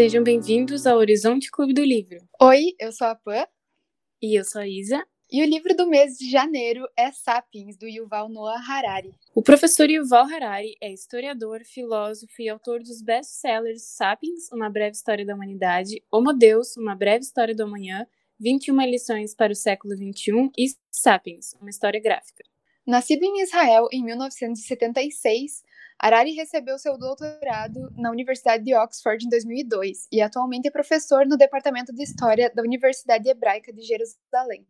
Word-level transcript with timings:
Sejam 0.00 0.24
bem-vindos 0.24 0.86
ao 0.86 0.96
Horizonte 0.96 1.50
Clube 1.50 1.74
do 1.74 1.84
Livro. 1.84 2.26
Oi, 2.40 2.74
eu 2.80 2.90
sou 2.90 3.06
a 3.06 3.14
Pan. 3.14 3.44
E 4.22 4.40
eu 4.40 4.46
sou 4.46 4.62
a 4.62 4.66
Isa. 4.66 5.06
E 5.30 5.42
o 5.42 5.46
livro 5.46 5.76
do 5.76 5.86
mês 5.86 6.16
de 6.16 6.30
janeiro 6.30 6.88
é 6.96 7.12
Sapiens, 7.12 7.76
do 7.76 7.86
Yuval 7.86 8.30
Noah 8.30 8.62
Harari. 8.66 9.12
O 9.34 9.42
professor 9.42 9.90
Yuval 9.90 10.24
Harari 10.24 10.74
é 10.80 10.90
historiador, 10.90 11.60
filósofo 11.66 12.32
e 12.40 12.48
autor 12.48 12.82
dos 12.82 13.02
best-sellers 13.02 13.82
Sapiens, 13.82 14.50
Uma 14.50 14.70
Breve 14.70 14.96
História 14.96 15.26
da 15.26 15.34
Humanidade, 15.34 16.02
Homo 16.10 16.32
Deus, 16.32 16.78
Uma 16.78 16.96
Breve 16.96 17.22
História 17.22 17.54
do 17.54 17.64
Amanhã, 17.64 18.06
21 18.40 18.80
lições 18.86 19.34
para 19.34 19.52
o 19.52 19.54
século 19.54 19.94
XXI 19.94 20.50
e 20.56 20.68
Sapiens, 20.90 21.52
Uma 21.60 21.68
História 21.68 22.00
Gráfica. 22.00 22.42
Nascido 22.86 23.22
em 23.22 23.42
Israel 23.42 23.86
em 23.92 24.02
1976, 24.02 25.62
Harari 26.02 26.32
recebeu 26.32 26.78
seu 26.78 26.96
doutorado 26.96 27.90
na 27.94 28.10
Universidade 28.10 28.64
de 28.64 28.74
Oxford 28.74 29.22
em 29.22 29.28
2002 29.28 30.08
e 30.10 30.22
atualmente 30.22 30.66
é 30.66 30.70
professor 30.70 31.26
no 31.26 31.36
Departamento 31.36 31.92
de 31.92 32.02
História 32.02 32.50
da 32.54 32.62
Universidade 32.62 33.28
Hebraica 33.28 33.70
de 33.70 33.82
Jerusalém. 33.82 34.66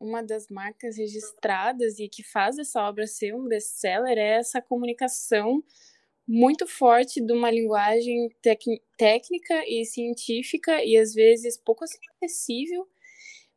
Uma 0.00 0.20
das 0.20 0.48
marcas 0.50 0.96
registradas 0.96 2.00
e 2.00 2.08
que 2.08 2.24
faz 2.24 2.58
essa 2.58 2.82
obra 2.82 3.06
ser 3.06 3.36
um 3.36 3.46
best-seller 3.46 4.18
é 4.18 4.38
essa 4.38 4.60
comunicação 4.60 5.62
muito 6.26 6.66
forte 6.66 7.24
de 7.24 7.32
uma 7.32 7.50
linguagem 7.50 8.30
técnica 8.98 9.62
e 9.64 9.84
científica 9.84 10.82
e 10.84 10.96
às 10.96 11.14
vezes 11.14 11.56
pouco 11.56 11.84
acessível 11.84 12.84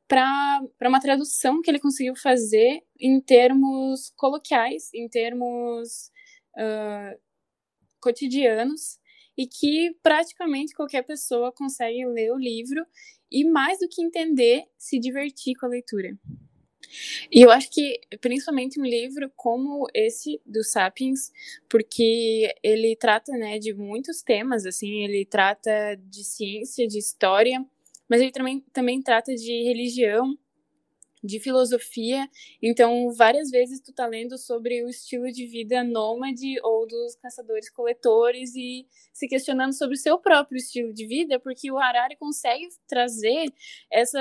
para 0.07 0.61
uma 0.83 1.01
tradução 1.01 1.63
que 1.63 1.71
ele 1.71 1.79
conseguiu 1.79 2.15
fazer 2.15 2.83
em 2.99 3.19
termos 3.19 4.11
coloquiais, 4.15 4.93
em 4.93 5.09
termos 5.09 6.12
uh, 6.57 7.19
cotidianos, 7.99 8.99
e 9.37 9.47
que 9.47 9.95
praticamente 10.03 10.75
qualquer 10.75 11.03
pessoa 11.03 11.51
consegue 11.51 12.05
ler 12.05 12.31
o 12.31 12.37
livro 12.37 12.85
e, 13.31 13.43
mais 13.43 13.79
do 13.79 13.87
que 13.89 14.03
entender, 14.03 14.65
se 14.77 14.99
divertir 14.99 15.55
com 15.55 15.65
a 15.65 15.69
leitura. 15.69 16.17
E 17.31 17.41
eu 17.41 17.49
acho 17.49 17.71
que, 17.71 17.99
principalmente 18.21 18.79
um 18.79 18.85
livro 18.85 19.31
como 19.35 19.87
esse 19.93 20.39
do 20.45 20.63
Sapiens, 20.63 21.31
porque 21.67 22.53
ele 22.61 22.95
trata 22.95 23.31
né, 23.31 23.57
de 23.57 23.73
muitos 23.73 24.21
temas, 24.21 24.65
assim, 24.65 25.03
ele 25.03 25.25
trata 25.25 25.95
de 25.95 26.23
ciência, 26.23 26.87
de 26.87 26.99
história, 26.99 27.65
mas 28.07 28.21
ele 28.21 28.31
também, 28.31 28.59
também 28.71 29.01
trata 29.01 29.33
de 29.33 29.63
religião, 29.63 30.37
de 31.23 31.39
filosofia. 31.39 32.29
Então, 32.61 33.11
várias 33.13 33.49
vezes 33.49 33.79
tu 33.79 33.93
tá 33.93 34.05
lendo 34.05 34.37
sobre 34.37 34.83
o 34.83 34.89
estilo 34.89 35.31
de 35.31 35.47
vida 35.47 35.83
nômade 35.83 36.55
ou 36.61 36.85
dos 36.85 37.15
caçadores-coletores 37.15 38.53
e 38.55 38.85
se 39.13 39.27
questionando 39.27 39.73
sobre 39.73 39.95
o 39.95 39.99
seu 39.99 40.19
próprio 40.19 40.57
estilo 40.57 40.93
de 40.93 41.07
vida, 41.07 41.39
porque 41.39 41.71
o 41.71 41.77
Harari 41.77 42.17
consegue 42.17 42.67
trazer 42.87 43.45
essa, 43.89 44.19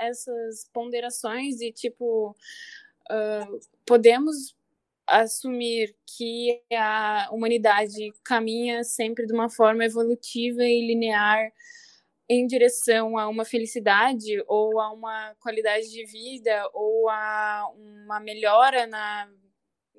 essas 0.00 0.68
ponderações 0.72 1.56
de 1.56 1.70
tipo 1.70 2.34
uh, 3.10 3.60
podemos 3.86 4.56
assumir 5.06 5.94
que 6.06 6.62
a 6.72 7.28
humanidade 7.32 8.12
caminha 8.24 8.84
sempre 8.84 9.26
de 9.26 9.32
uma 9.32 9.48
forma 9.48 9.84
evolutiva 9.84 10.62
e 10.62 10.86
linear 10.86 11.52
em 12.30 12.46
direção 12.46 13.18
a 13.18 13.26
uma 13.26 13.44
felicidade 13.44 14.40
ou 14.46 14.78
a 14.78 14.92
uma 14.92 15.34
qualidade 15.40 15.90
de 15.90 16.04
vida 16.04 16.70
ou 16.72 17.08
a 17.08 17.68
uma 17.76 18.20
melhora 18.20 18.86
na, 18.86 19.28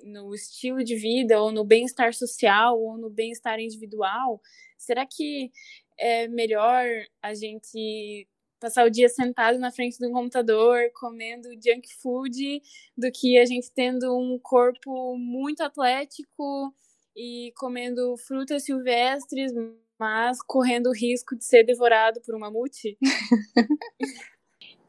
no 0.02 0.34
estilo 0.34 0.82
de 0.82 0.96
vida 0.96 1.38
ou 1.42 1.52
no 1.52 1.62
bem-estar 1.62 2.14
social 2.14 2.80
ou 2.80 2.96
no 2.96 3.10
bem-estar 3.10 3.60
individual? 3.60 4.40
Será 4.78 5.04
que 5.04 5.52
é 5.98 6.26
melhor 6.26 6.86
a 7.20 7.34
gente 7.34 8.26
passar 8.58 8.86
o 8.86 8.90
dia 8.90 9.10
sentado 9.10 9.58
na 9.58 9.70
frente 9.70 9.98
de 9.98 10.06
um 10.06 10.12
computador 10.12 10.90
comendo 10.94 11.50
junk 11.62 11.86
food 12.00 12.62
do 12.96 13.12
que 13.12 13.36
a 13.36 13.44
gente 13.44 13.70
tendo 13.74 14.16
um 14.16 14.38
corpo 14.38 15.18
muito 15.18 15.62
atlético 15.62 16.74
e 17.14 17.52
comendo 17.58 18.16
frutas 18.16 18.64
silvestres, 18.64 19.52
mas 20.02 20.42
correndo 20.42 20.88
o 20.88 20.92
risco 20.92 21.36
de 21.36 21.44
ser 21.44 21.62
devorado 21.62 22.20
por 22.22 22.34
um 22.34 22.40
mamute. 22.40 22.98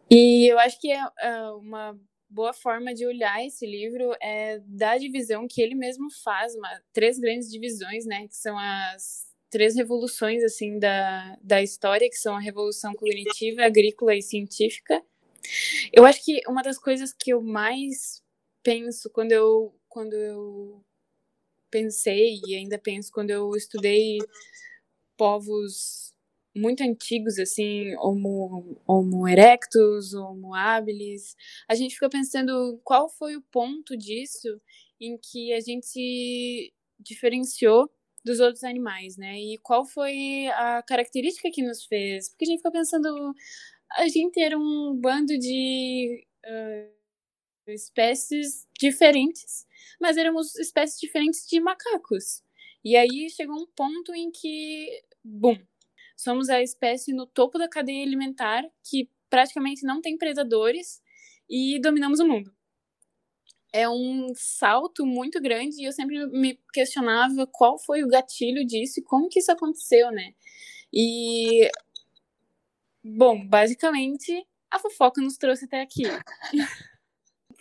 e 0.09 0.51
eu 0.51 0.57
acho 0.57 0.81
que 0.81 0.91
é, 0.91 1.05
é 1.19 1.41
uma 1.51 1.95
boa 2.27 2.51
forma 2.51 2.95
de 2.95 3.05
olhar 3.05 3.45
esse 3.45 3.63
livro 3.63 4.11
é 4.19 4.59
da 4.65 4.97
divisão 4.97 5.47
que 5.47 5.61
ele 5.61 5.75
mesmo 5.75 6.07
faz, 6.23 6.55
uma, 6.55 6.81
três 6.91 7.19
grandes 7.19 7.47
divisões, 7.51 8.07
né, 8.07 8.27
que 8.27 8.35
são 8.35 8.57
as 8.57 9.27
três 9.51 9.75
revoluções 9.75 10.43
assim 10.43 10.79
da, 10.79 11.37
da 11.43 11.61
história, 11.61 12.09
que 12.09 12.17
são 12.17 12.35
a 12.35 12.39
revolução 12.39 12.91
cognitiva, 12.95 13.65
agrícola 13.65 14.15
e 14.15 14.21
científica. 14.23 14.99
Eu 15.91 16.05
acho 16.05 16.25
que 16.25 16.41
uma 16.47 16.63
das 16.63 16.79
coisas 16.79 17.13
que 17.13 17.31
eu 17.31 17.39
mais 17.39 18.23
penso 18.63 19.11
quando 19.11 19.31
eu 19.31 19.75
quando 19.87 20.15
eu 20.15 20.83
pensei 21.69 22.41
e 22.47 22.55
ainda 22.55 22.79
penso 22.79 23.11
quando 23.11 23.29
eu 23.29 23.55
estudei 23.55 24.17
povos 25.17 26.13
muito 26.55 26.83
antigos, 26.83 27.39
assim, 27.39 27.95
Homo, 27.97 28.79
homo 28.87 29.27
erectus, 29.27 30.13
Homo 30.13 30.53
habilis, 30.53 31.35
a 31.67 31.75
gente 31.75 31.95
fica 31.95 32.09
pensando 32.09 32.79
qual 32.83 33.09
foi 33.09 33.35
o 33.35 33.41
ponto 33.51 33.97
disso 33.97 34.61
em 34.99 35.17
que 35.17 35.51
a 35.53 35.59
gente 35.59 35.85
se 35.87 36.73
diferenciou 36.99 37.89
dos 38.23 38.39
outros 38.39 38.63
animais, 38.63 39.17
né? 39.17 39.37
E 39.37 39.57
qual 39.59 39.85
foi 39.85 40.47
a 40.47 40.81
característica 40.83 41.49
que 41.51 41.61
nos 41.61 41.85
fez? 41.85 42.29
Porque 42.29 42.45
a 42.45 42.47
gente 42.47 42.59
fica 42.59 42.71
pensando, 42.71 43.33
a 43.91 44.07
gente 44.07 44.39
era 44.39 44.57
um 44.57 44.95
bando 44.95 45.37
de 45.37 46.25
uh, 46.45 47.71
espécies 47.71 48.67
diferentes, 48.79 49.65
mas 49.99 50.17
éramos 50.17 50.55
espécies 50.55 50.99
diferentes 50.99 51.45
de 51.47 51.59
macacos. 51.59 52.42
E 52.83 52.95
aí 52.95 53.29
chegou 53.29 53.55
um 53.55 53.65
ponto 53.65 54.13
em 54.13 54.29
que, 54.29 55.01
bum, 55.23 55.57
somos 56.17 56.49
a 56.49 56.61
espécie 56.61 57.13
no 57.13 57.25
topo 57.25 57.57
da 57.57 57.67
cadeia 57.67 58.03
alimentar 58.03 58.63
que 58.83 59.09
praticamente 59.29 59.85
não 59.85 60.01
tem 60.01 60.17
predadores 60.17 61.01
e 61.49 61.79
dominamos 61.79 62.19
o 62.19 62.27
mundo. 62.27 62.53
É 63.71 63.89
um 63.89 64.27
salto 64.35 65.05
muito 65.05 65.41
grande 65.41 65.81
e 65.81 65.85
eu 65.85 65.91
sempre 65.91 66.27
me 66.27 66.59
questionava 66.71 67.47
qual 67.47 67.79
foi 67.79 68.03
o 68.03 68.07
gatilho 68.07 68.65
disso 68.65 68.99
e 68.99 69.03
como 69.03 69.29
que 69.29 69.39
isso 69.39 69.51
aconteceu, 69.51 70.11
né? 70.11 70.33
E 70.93 71.71
bom, 73.03 73.45
basicamente 73.47 74.45
a 74.69 74.77
fofoca 74.79 75.21
nos 75.21 75.37
trouxe 75.37 75.65
até 75.65 75.81
aqui. 75.81 76.03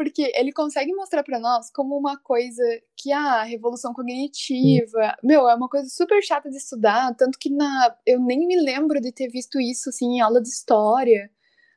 porque 0.03 0.33
ele 0.35 0.53
consegue 0.53 0.93
mostrar 0.93 1.23
para 1.23 1.39
nós 1.39 1.71
como 1.71 1.97
uma 1.97 2.19
coisa 2.19 2.63
que 2.97 3.13
ah, 3.13 3.43
a 3.43 3.45
revolução 3.45 3.95
cognitiva, 3.95 5.17
meu, 5.23 5.49
é 5.49 5.55
uma 5.55 5.69
coisa 5.69 5.89
super 5.89 6.21
chata 6.21 6.51
de 6.51 6.57
estudar, 6.57 7.15
tanto 7.15 7.39
que 7.39 7.49
na 7.49 7.97
eu 8.05 8.21
nem 8.21 8.45
me 8.47 8.61
lembro 8.61 9.01
de 9.01 9.13
ter 9.13 9.29
visto 9.29 9.61
isso 9.61 9.91
assim 9.91 10.17
em 10.17 10.21
aula 10.21 10.43
de 10.43 10.49
história. 10.49 11.31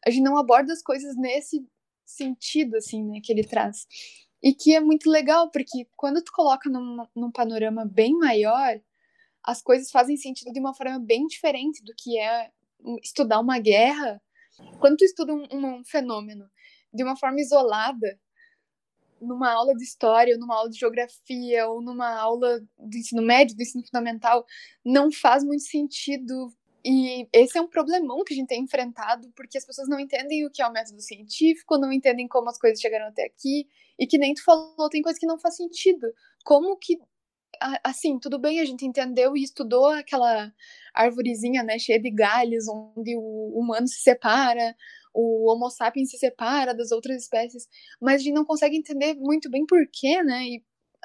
A 0.06 0.10
gente 0.10 0.24
não 0.24 0.38
aborda 0.38 0.74
as 0.74 0.82
coisas 0.82 1.16
nesse 1.16 1.64
sentido 2.04 2.78
assim, 2.78 3.04
né, 3.04 3.20
que 3.24 3.32
ele 3.32 3.44
traz. 3.44 3.86
E 4.42 4.54
que 4.54 4.76
é 4.76 4.80
muito 4.80 5.08
legal, 5.10 5.52
porque 5.52 5.88
quando 5.96 6.24
tu 6.24 6.32
coloca 6.32 6.68
num, 6.68 7.06
num 7.16 7.32
panorama 7.32 7.86
bem 7.86 8.18
maior, 8.18 8.80
as 9.44 9.62
coisas 9.62 9.92
fazem 9.92 10.18
sentido 10.18 10.52
de 10.52 10.60
uma 10.60 10.74
forma 10.74 11.00
bem 11.00 11.28
diferente 11.28 11.84
do 11.84 11.94
que 11.96 12.18
é 12.20 12.50
estudar 13.04 13.40
uma 13.40 13.60
guerra. 13.60 14.20
Quando 14.80 14.98
tu 14.98 15.06
estuda 15.06 15.34
um, 15.34 15.46
um 15.52 15.84
fenômeno 15.86 16.50
de 16.96 17.04
uma 17.04 17.18
forma 17.18 17.42
isolada 17.42 18.20
numa 19.22 19.52
aula 19.52 19.74
de 19.76 19.84
história, 19.84 20.34
ou 20.34 20.40
numa 20.40 20.56
aula 20.56 20.70
de 20.70 20.78
geografia, 20.78 21.68
ou 21.68 21.82
numa 21.82 22.10
aula 22.20 22.60
do 22.78 22.98
ensino 22.98 23.22
médio, 23.22 23.56
do 23.56 23.62
ensino 23.62 23.86
fundamental, 23.86 24.46
não 24.84 25.12
faz 25.12 25.44
muito 25.44 25.64
sentido. 25.64 26.54
E 26.84 27.28
esse 27.34 27.58
é 27.58 27.62
um 27.62 27.68
problemão 27.68 28.24
que 28.24 28.34
a 28.34 28.38
gente 28.38 28.48
tem 28.48 28.62
enfrentado, 28.62 29.32
porque 29.36 29.58
as 29.58 29.66
pessoas 29.66 29.88
não 29.88 30.00
entendem 30.00 30.46
o 30.46 30.52
que 30.52 30.62
é 30.62 30.68
o 30.68 30.72
método 30.72 31.02
científico, 31.02 31.78
não 31.78 31.92
entendem 31.92 32.28
como 32.28 32.50
as 32.50 32.60
coisas 32.60 32.80
chegaram 32.80 33.08
até 33.08 33.26
aqui, 33.26 33.68
e 33.98 34.06
que 34.06 34.18
nem 34.18 34.34
tu 34.34 34.44
falou, 34.44 34.90
tem 34.90 35.02
coisa 35.02 35.20
que 35.20 35.26
não 35.26 35.40
faz 35.40 35.56
sentido. 35.56 36.14
Como 36.44 36.78
que 36.78 37.00
assim, 37.84 38.20
tudo 38.20 38.40
bem, 38.40 38.60
a 38.60 38.66
gente 38.66 38.86
entendeu 38.86 39.36
e 39.36 39.44
estudou 39.44 39.88
aquela 39.88 40.52
árvorezinha, 40.94 41.64
né, 41.64 41.78
cheia 41.80 42.00
de 42.00 42.12
galhos, 42.12 42.68
onde 42.68 43.16
o 43.16 43.60
humano 43.60 43.88
se 43.88 44.02
separa, 44.02 44.76
o 45.16 45.50
Homo 45.50 45.70
sapiens 45.70 46.12
se 46.12 46.18
separa 46.18 46.74
das 46.74 46.92
outras 46.92 47.24
espécies, 47.24 47.68
mas 48.02 48.16
a 48.16 48.24
gente 48.24 48.34
não 48.34 48.46
consegue 48.46 48.78
entender 48.78 49.16
muito 49.16 49.50
bem 49.50 49.66
porquê, 49.66 50.22
né? 50.22 50.44
E 50.44 50.64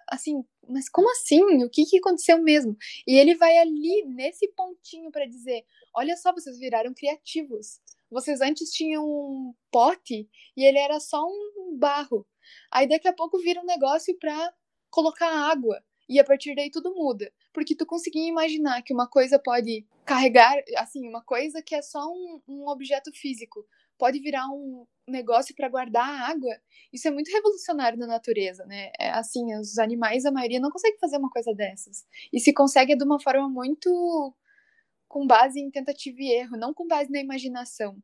assim, 0.08 0.44
mas 0.68 0.88
como 0.88 1.10
assim? 1.10 1.40
O 1.64 1.70
que, 1.70 1.84
que 1.84 1.98
aconteceu 1.98 2.42
mesmo? 2.42 2.76
E 3.06 3.16
ele 3.16 3.34
vai 3.36 3.56
ali 3.58 4.04
nesse 4.06 4.48
pontinho 4.48 5.10
para 5.10 5.26
dizer: 5.26 5.64
olha 5.94 6.16
só, 6.16 6.32
vocês 6.32 6.58
viraram 6.58 6.92
criativos. 6.94 7.80
Vocês 8.10 8.40
antes 8.40 8.70
tinham 8.70 9.04
um 9.04 9.54
pote 9.70 10.28
e 10.56 10.64
ele 10.64 10.78
era 10.78 10.98
só 10.98 11.24
um 11.24 11.78
barro. 11.78 12.26
Aí 12.72 12.88
daqui 12.88 13.06
a 13.06 13.12
pouco 13.12 13.38
vira 13.38 13.60
um 13.60 13.64
negócio 13.64 14.16
para 14.18 14.52
colocar 14.90 15.30
água. 15.30 15.80
E 16.08 16.18
a 16.18 16.24
partir 16.24 16.56
daí 16.56 16.70
tudo 16.70 16.92
muda. 16.92 17.32
porque 17.52 17.74
tu 17.76 17.86
conseguia 17.86 18.28
imaginar 18.28 18.82
que 18.82 18.92
uma 18.92 19.08
coisa 19.08 19.38
pode 19.38 19.86
carregar, 20.04 20.56
assim, 20.76 21.08
uma 21.08 21.22
coisa 21.22 21.62
que 21.62 21.74
é 21.74 21.82
só 21.82 22.00
um, 22.08 22.40
um 22.48 22.68
objeto 22.68 23.12
físico, 23.12 23.64
pode 24.00 24.18
virar 24.20 24.48
um 24.48 24.86
negócio 25.06 25.54
para 25.54 25.68
guardar 25.68 26.30
água. 26.30 26.56
Isso 26.90 27.06
é 27.06 27.10
muito 27.10 27.30
revolucionário 27.30 27.98
na 27.98 28.06
natureza, 28.06 28.64
né? 28.64 28.90
É, 28.98 29.10
assim, 29.10 29.54
os 29.56 29.78
animais, 29.78 30.24
a 30.24 30.32
maioria, 30.32 30.58
não 30.58 30.70
consegue 30.70 30.98
fazer 30.98 31.18
uma 31.18 31.28
coisa 31.30 31.52
dessas. 31.54 32.06
E 32.32 32.40
se 32.40 32.54
consegue 32.54 32.94
é 32.94 32.96
de 32.96 33.04
uma 33.04 33.20
forma 33.20 33.48
muito 33.48 34.34
com 35.06 35.26
base 35.26 35.60
em 35.60 35.70
tentativa 35.70 36.16
e 36.20 36.32
erro, 36.32 36.56
não 36.56 36.72
com 36.72 36.86
base 36.86 37.10
na 37.10 37.20
imaginação. 37.20 37.96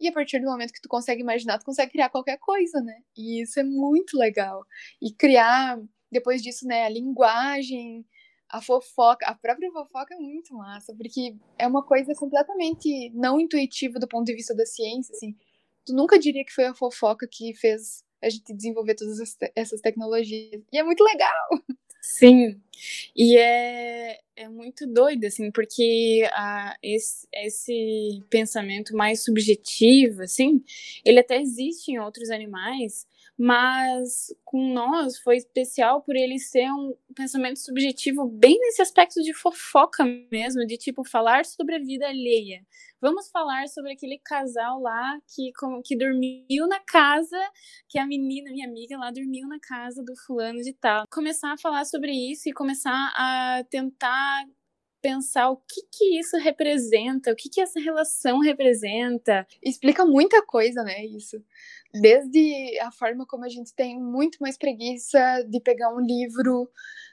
E 0.00 0.08
a 0.08 0.12
partir 0.12 0.40
do 0.40 0.46
momento 0.46 0.72
que 0.72 0.80
tu 0.82 0.88
consegue 0.88 1.22
imaginar, 1.22 1.58
tu 1.58 1.64
consegue 1.64 1.92
criar 1.92 2.10
qualquer 2.10 2.38
coisa, 2.38 2.80
né? 2.82 3.00
E 3.16 3.42
isso 3.42 3.58
é 3.58 3.64
muito 3.64 4.18
legal. 4.18 4.64
E 5.02 5.12
criar, 5.14 5.80
depois 6.10 6.42
disso, 6.42 6.66
né, 6.66 6.84
a 6.84 6.88
linguagem, 6.88 8.04
a 8.50 8.60
fofoca, 8.62 9.26
a 9.26 9.34
própria 9.34 9.70
fofoca 9.70 10.14
é 10.14 10.18
muito 10.18 10.54
massa, 10.54 10.94
porque 10.94 11.36
é 11.58 11.66
uma 11.66 11.82
coisa 11.82 12.14
completamente 12.14 13.10
não 13.10 13.38
intuitiva 13.38 13.98
do 13.98 14.08
ponto 14.08 14.26
de 14.26 14.34
vista 14.34 14.54
da 14.54 14.64
ciência, 14.64 15.14
assim. 15.14 15.36
Tu 15.84 15.94
nunca 15.94 16.18
diria 16.18 16.44
que 16.44 16.52
foi 16.52 16.66
a 16.66 16.74
fofoca 16.74 17.26
que 17.30 17.54
fez 17.54 18.04
a 18.22 18.28
gente 18.28 18.52
desenvolver 18.54 18.94
todas 18.94 19.36
essas 19.54 19.80
tecnologias. 19.80 20.62
E 20.72 20.78
é 20.78 20.82
muito 20.82 21.04
legal. 21.04 21.48
Sim, 22.00 22.60
e 23.14 23.36
é, 23.36 24.20
é 24.36 24.48
muito 24.48 24.86
doido, 24.86 25.24
assim, 25.24 25.50
porque 25.50 26.28
a, 26.32 26.76
esse, 26.82 27.26
esse 27.34 28.22
pensamento 28.30 28.96
mais 28.96 29.24
subjetivo, 29.24 30.22
assim, 30.22 30.62
ele 31.04 31.20
até 31.20 31.40
existe 31.40 31.90
em 31.90 31.98
outros 31.98 32.30
animais, 32.30 33.06
mas 33.38 34.34
com 34.44 34.72
nós 34.72 35.16
foi 35.18 35.36
especial 35.36 36.02
por 36.02 36.16
ele 36.16 36.40
ser 36.40 36.68
um 36.72 36.92
pensamento 37.14 37.60
subjetivo 37.60 38.26
bem 38.26 38.58
nesse 38.58 38.82
aspecto 38.82 39.22
de 39.22 39.32
fofoca 39.32 40.04
mesmo, 40.32 40.66
de 40.66 40.76
tipo 40.76 41.04
falar 41.04 41.44
sobre 41.44 41.76
a 41.76 41.78
vida 41.78 42.08
alheia. 42.08 42.66
Vamos 43.00 43.30
falar 43.30 43.68
sobre 43.68 43.92
aquele 43.92 44.18
casal 44.24 44.80
lá 44.80 45.20
que, 45.32 45.52
que 45.84 45.96
dormiu 45.96 46.66
na 46.66 46.80
casa, 46.80 47.38
que 47.88 47.96
a 47.96 48.04
menina, 48.04 48.50
minha 48.50 48.66
amiga 48.66 48.98
lá, 48.98 49.12
dormiu 49.12 49.46
na 49.46 49.60
casa 49.60 50.02
do 50.02 50.16
fulano 50.26 50.60
de 50.60 50.72
tal. 50.72 51.04
Começar 51.08 51.52
a 51.52 51.58
falar 51.58 51.84
sobre 51.84 52.10
isso 52.10 52.48
e 52.48 52.52
começar 52.52 53.12
a 53.14 53.62
tentar 53.70 54.44
pensar 55.00 55.48
o 55.50 55.56
que 55.56 55.82
que 55.92 56.18
isso 56.18 56.36
representa, 56.38 57.32
o 57.32 57.36
que 57.36 57.48
que 57.48 57.60
essa 57.60 57.80
relação 57.80 58.40
representa. 58.40 59.46
Explica 59.62 60.04
muita 60.04 60.44
coisa, 60.44 60.82
né, 60.82 61.04
isso. 61.06 61.42
Desde 61.92 62.78
a 62.80 62.90
forma 62.90 63.24
como 63.26 63.44
a 63.44 63.48
gente 63.48 63.74
tem 63.74 63.98
muito 63.98 64.38
mais 64.40 64.58
preguiça 64.58 65.42
de 65.48 65.60
pegar 65.60 65.94
um 65.94 66.00
livro, 66.00 66.70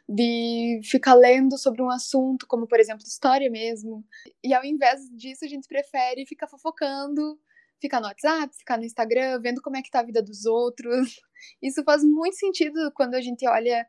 de 0.07 0.81
ficar 0.83 1.13
lendo 1.13 1.57
sobre 1.57 1.81
um 1.81 1.89
assunto, 1.89 2.45
como 2.47 2.67
por 2.67 2.79
exemplo 2.79 3.05
história 3.05 3.49
mesmo. 3.49 4.03
E 4.43 4.53
ao 4.53 4.63
invés 4.65 5.09
disso, 5.11 5.45
a 5.45 5.47
gente 5.47 5.67
prefere 5.67 6.25
ficar 6.25 6.47
fofocando, 6.47 7.39
ficar 7.81 7.99
no 8.01 8.07
WhatsApp, 8.07 8.55
ficar 8.55 8.77
no 8.77 8.83
Instagram, 8.83 9.39
vendo 9.41 9.61
como 9.61 9.77
é 9.77 9.81
que 9.81 9.89
tá 9.89 9.99
a 9.99 10.05
vida 10.05 10.21
dos 10.21 10.45
outros. 10.45 11.21
Isso 11.61 11.83
faz 11.83 12.03
muito 12.03 12.35
sentido 12.35 12.91
quando 12.93 13.15
a 13.15 13.21
gente 13.21 13.47
olha 13.47 13.87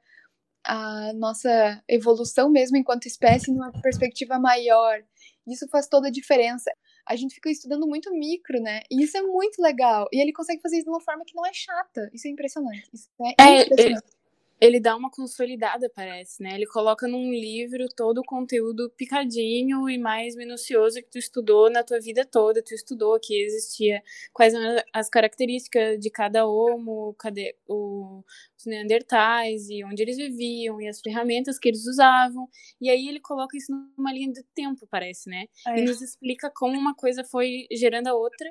a 0.65 1.13
nossa 1.15 1.83
evolução 1.89 2.51
mesmo 2.51 2.77
enquanto 2.77 3.07
espécie 3.07 3.53
numa 3.53 3.73
perspectiva 3.81 4.39
maior. 4.39 5.03
Isso 5.47 5.69
faz 5.69 5.87
toda 5.87 6.09
a 6.09 6.11
diferença. 6.11 6.71
A 7.07 7.17
gente 7.17 7.35
fica 7.35 7.51
estudando 7.51 7.87
muito 7.87 8.13
micro, 8.13 8.61
né? 8.61 8.83
E 8.91 9.03
isso 9.03 9.17
é 9.17 9.23
muito 9.23 9.63
legal. 9.63 10.09
E 10.13 10.21
ele 10.21 10.33
consegue 10.33 10.61
fazer 10.61 10.77
isso 10.77 10.85
de 10.85 10.91
uma 10.91 11.01
forma 11.01 11.25
que 11.25 11.35
não 11.35 11.47
é 11.47 11.53
chata. 11.53 12.11
Isso 12.13 12.27
é 12.27 12.31
impressionante. 12.31 12.89
Isso 12.93 13.09
é, 13.21 13.43
é 13.43 13.63
impressionante 13.63 14.16
ele 14.61 14.81
dá 14.81 14.97
uma 14.97 15.11
consolidada, 15.11 15.91
parece, 15.95 16.43
né? 16.43 16.55
Ele 16.55 16.67
coloca 16.67 17.07
num 17.07 17.31
livro 17.31 17.87
todo 17.95 18.19
o 18.19 18.25
conteúdo 18.25 18.91
picadinho 18.97 19.89
e 19.89 19.99
mais 19.99 20.35
minucioso 20.35 20.97
que 21.03 21.11
tu 21.11 21.19
estudou 21.19 21.71
na 21.71 21.83
tua 21.83 22.01
vida 22.01 22.25
toda. 22.25 22.63
Tu 22.63 22.75
estudou 22.75 23.19
que 23.21 23.35
existia 23.45 24.03
quais 24.33 24.55
eram 24.55 24.83
as 24.95 25.11
características 25.11 25.99
de 25.99 26.11
cada 26.11 26.47
homo, 26.47 27.15
cadê 27.19 27.55
o, 27.69 28.23
os 28.59 28.65
neandertais 28.65 29.69
e 29.69 29.85
onde 29.85 30.03
eles 30.03 30.17
viviam 30.17 30.81
e 30.81 30.89
as 30.89 31.01
ferramentas 31.01 31.59
que 31.59 31.69
eles 31.69 31.87
usavam. 31.87 32.49
E 32.81 32.89
aí 32.89 33.09
ele 33.09 33.21
coloca 33.21 33.57
isso 33.59 33.71
numa 33.97 34.13
linha 34.13 34.33
do 34.33 34.43
tempo, 34.55 34.87
parece, 34.91 35.29
né? 35.29 35.47
É. 35.67 35.79
E 35.79 35.85
nos 35.85 36.01
explica 36.01 36.51
como 36.51 36.79
uma 36.79 36.95
coisa 36.95 37.23
foi 37.25 37.67
gerando 37.71 38.07
a 38.07 38.15
outra. 38.15 38.51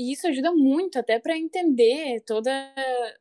E 0.00 0.12
isso 0.12 0.26
ajuda 0.26 0.50
muito 0.52 0.98
até 0.98 1.18
para 1.18 1.36
entender 1.36 2.22
toda 2.26 2.50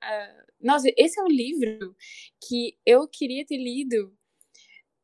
a 0.01 0.45
nossa, 0.61 0.89
esse 0.97 1.19
é 1.19 1.23
um 1.23 1.27
livro 1.27 1.95
que 2.47 2.77
eu 2.85 3.07
queria 3.07 3.45
ter 3.45 3.57
lido 3.57 4.13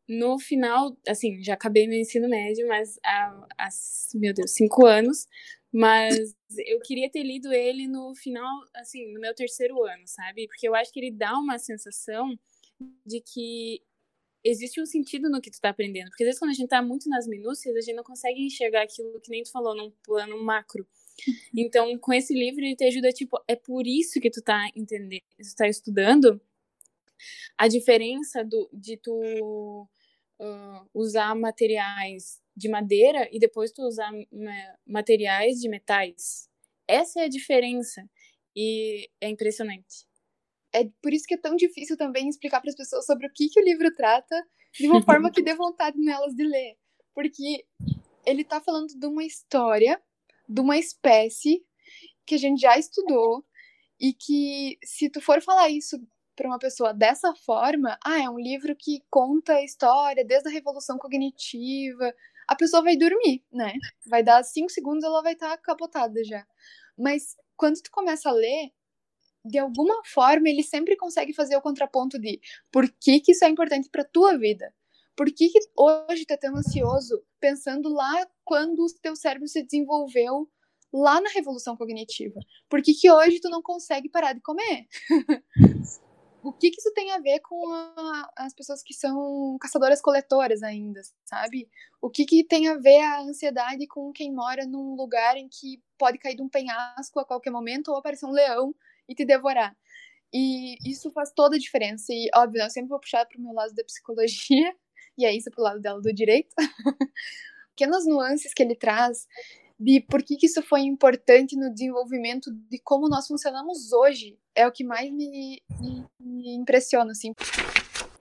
no 0.08 0.38
final, 0.38 0.96
assim, 1.08 1.42
já 1.44 1.54
acabei 1.54 1.88
meu 1.88 2.00
ensino 2.00 2.30
médio, 2.30 2.68
mas 2.68 3.00
há, 3.04 3.48
há 3.58 3.70
meu 4.14 4.34
Deus, 4.34 4.52
cinco 4.52 4.86
anos, 4.86 5.28
mas 5.74 6.36
eu 6.66 6.80
queria 6.82 7.10
ter 7.10 7.24
lido 7.24 7.52
ele 7.52 7.88
no 7.88 8.14
final, 8.16 8.50
assim, 8.76 9.12
no 9.14 9.20
meu 9.20 9.34
terceiro 9.34 9.84
ano, 9.84 10.04
sabe? 10.06 10.48
Porque 10.48 10.68
eu 10.68 10.76
acho 10.76 10.94
que 10.94 11.00
ele 11.00 11.12
dá 11.12 11.34
uma 11.38 11.58
sensação 11.58 12.38
de 13.06 13.22
que 13.22 13.82
existe 14.46 14.80
um 14.80 14.86
sentido 14.86 15.30
no 15.30 15.42
que 15.42 15.50
tu 15.50 15.60
tá 15.60 15.70
aprendendo. 15.70 16.10
Porque 16.10 16.24
às 16.24 16.28
vezes 16.28 16.40
quando 16.40 16.52
a 16.52 16.54
gente 16.54 16.70
tá 16.70 16.82
muito 16.82 17.10
nas 17.10 17.28
minúcias, 17.28 17.76
a 17.76 17.82
gente 17.82 17.96
não 17.96 18.04
consegue 18.04 18.42
enxergar 18.46 18.84
aquilo 18.84 19.20
que 19.20 19.32
nem 19.32 19.44
tu 19.44 19.52
falou 19.52 19.76
num 19.76 19.92
plano 20.04 20.42
macro. 20.44 20.88
Então, 21.56 21.98
com 21.98 22.14
esse 22.14 22.34
livro, 22.34 22.64
ele 22.64 22.76
te 22.76 22.84
ajuda, 22.84 23.10
tipo, 23.12 23.42
é 23.48 23.56
por 23.56 23.88
isso 23.88 24.20
que 24.20 24.30
tu 24.30 24.42
tá 24.42 24.70
entendendo, 24.76 25.24
tu 25.38 25.56
tá 25.56 25.68
estudando 25.68 26.40
a 27.58 27.68
diferença 27.68 28.44
do, 28.44 28.70
de 28.72 28.98
tu 28.98 29.88
uh, 30.40 30.90
usar 30.94 31.34
materiais 31.34 32.42
de 32.56 32.70
madeira 32.70 33.28
e 33.32 33.40
depois 33.40 33.72
tu 33.72 33.82
usar 33.82 34.12
materiais 34.86 35.60
de 35.60 35.70
metais. 35.70 36.50
Essa 36.88 37.22
é 37.22 37.24
a 37.26 37.30
diferença. 37.30 38.08
E 38.56 39.10
é 39.20 39.28
impressionante. 39.28 40.06
É 40.76 40.90
por 41.02 41.14
isso 41.14 41.26
que 41.26 41.36
é 41.36 41.38
tão 41.38 41.56
difícil 41.56 41.96
também 41.96 42.28
explicar 42.28 42.60
para 42.60 42.70
as 42.70 42.76
pessoas 42.76 43.06
sobre 43.06 43.28
o 43.28 43.32
que, 43.34 43.48
que 43.50 43.60
o 43.60 43.64
livro 43.64 43.94
trata 43.96 44.36
de 44.74 44.88
uma 44.88 45.02
forma 45.02 45.32
que 45.32 45.42
dê 45.42 45.56
vontade 45.56 45.98
nelas 45.98 46.34
de 46.36 46.44
ler. 46.44 46.78
Porque 47.14 47.66
ele 48.26 48.42
está 48.42 48.60
falando 48.60 48.88
de 48.88 49.08
uma 49.08 49.24
história 49.24 50.02
de 50.48 50.62
uma 50.62 50.78
espécie 50.78 51.64
que 52.26 52.36
a 52.36 52.38
gente 52.38 52.60
já 52.60 52.78
estudou 52.78 53.46
e 54.00 54.14
que 54.14 54.78
se 54.84 55.10
tu 55.10 55.22
for 55.22 55.42
falar 55.42 55.70
isso 55.70 55.98
para 56.36 56.48
uma 56.48 56.60
pessoa 56.60 56.94
dessa 56.94 57.34
forma, 57.34 57.98
ah, 58.04 58.22
é 58.22 58.30
um 58.30 58.38
livro 58.38 58.76
que 58.76 59.02
conta 59.10 59.54
a 59.54 59.64
história 59.64 60.26
desde 60.26 60.50
a 60.50 60.52
revolução 60.52 60.98
cognitiva, 60.98 62.14
a 62.48 62.56
pessoa 62.56 62.84
vai 62.84 62.98
dormir, 62.98 63.44
né? 63.52 63.74
Vai 64.06 64.22
dar 64.22 64.44
cinco 64.44 64.70
segundos 64.70 65.04
ela 65.04 65.24
vai 65.24 65.34
estar 65.34 65.52
tá 65.52 65.58
capotada 65.58 66.24
já. 66.24 66.46
Mas 66.98 67.36
quando 67.56 67.82
tu 67.82 67.90
começa 67.90 68.30
a 68.30 68.34
ler, 68.34 68.72
de 69.46 69.60
alguma 69.60 70.04
forma 70.06 70.50
ele 70.50 70.64
sempre 70.64 70.98
consegue 70.98 71.34
fazer 71.34 71.56
o 71.56 71.62
contraponto 71.62 72.18
de 72.18 72.42
por 72.72 72.90
que, 73.00 73.20
que 73.20 73.32
isso 73.32 73.46
é 73.46 73.50
importante 73.50 73.90
para 73.90 74.04
tua 74.04 74.38
vida. 74.38 74.74
Por 75.16 75.28
que, 75.28 75.50
que 75.50 75.60
hoje 75.78 76.26
tu 76.26 76.32
é 76.32 76.38
tão 76.38 76.58
ansioso 76.58 77.24
pensando 77.40 77.90
lá 77.90 78.28
quando 78.44 78.80
o 78.80 78.94
teu 79.02 79.16
cérebro 79.16 79.48
se 79.48 79.64
desenvolveu 79.64 80.50
lá 80.92 81.22
na 81.22 81.30
revolução 81.30 81.78
cognitiva? 81.78 82.40
Por 82.68 82.82
que, 82.82 82.94
que 82.94 83.10
hoje 83.10 83.40
tu 83.40 83.50
não 83.50 83.62
consegue 83.62 84.10
parar 84.10 84.34
de 84.34 84.42
comer? 84.42 84.88
o 86.44 86.52
que, 86.52 86.70
que 86.70 86.80
isso 86.80 86.92
tem 86.94 87.12
a 87.12 87.20
ver 87.20 87.40
com 87.40 87.72
a, 87.72 88.30
as 88.38 88.54
pessoas 88.54 88.84
que 88.84 88.94
são 88.94 89.58
caçadoras-coletoras 89.62 90.64
ainda, 90.64 91.02
sabe? 91.24 91.70
O 92.02 92.10
que, 92.10 92.26
que 92.26 92.44
tem 92.44 92.68
a 92.68 92.76
ver 92.76 93.00
a 93.00 93.22
ansiedade 93.22 93.88
com 93.88 94.12
quem 94.12 94.34
mora 94.34 94.66
num 94.66 94.96
lugar 94.96 95.38
em 95.38 95.48
que 95.48 95.82
pode 95.98 96.18
cair 96.18 96.36
de 96.36 96.42
um 96.42 96.50
penhasco 96.50 97.20
a 97.20 97.26
qualquer 97.26 97.52
momento 97.52 97.90
ou 97.90 97.98
aparecer 97.98 98.26
um 98.26 98.32
leão 98.32 98.76
e 99.08 99.16
te 99.16 99.26
devorar? 99.26 99.76
E 100.34 100.78
isso 100.86 101.12
faz 101.12 101.32
toda 101.32 101.56
a 101.56 101.60
diferença. 101.60 102.12
E, 102.12 102.30
óbvio, 102.36 102.62
eu 102.62 102.70
sempre 102.70 102.90
vou 102.90 103.00
puxar 103.00 103.26
para 103.26 103.38
o 103.38 103.42
meu 103.42 103.54
lado 103.54 103.74
da 103.74 103.84
psicologia, 103.84 104.76
e 105.18 105.26
é 105.26 105.36
isso 105.36 105.50
pro 105.50 105.64
lado 105.64 105.80
dela 105.80 106.02
do 106.02 106.14
direito. 106.14 106.54
Pequenas 107.76 108.06
nuances 108.06 108.54
que 108.54 108.64
ele 108.64 108.76
traz 108.76 109.28
de 109.78 110.00
por 110.00 110.24
que, 110.24 110.38
que 110.38 110.46
isso 110.46 110.62
foi 110.62 110.82
importante 110.82 111.58
no 111.58 111.74
desenvolvimento 111.74 112.50
de 112.70 112.80
como 112.80 113.10
nós 113.10 113.28
funcionamos 113.28 113.92
hoje 113.92 114.40
é 114.56 114.66
o 114.66 114.72
que 114.72 114.86
mais 114.86 115.12
me, 115.12 115.62
me, 115.80 116.06
me 116.20 116.56
impressiona, 116.56 117.12
assim. 117.12 117.34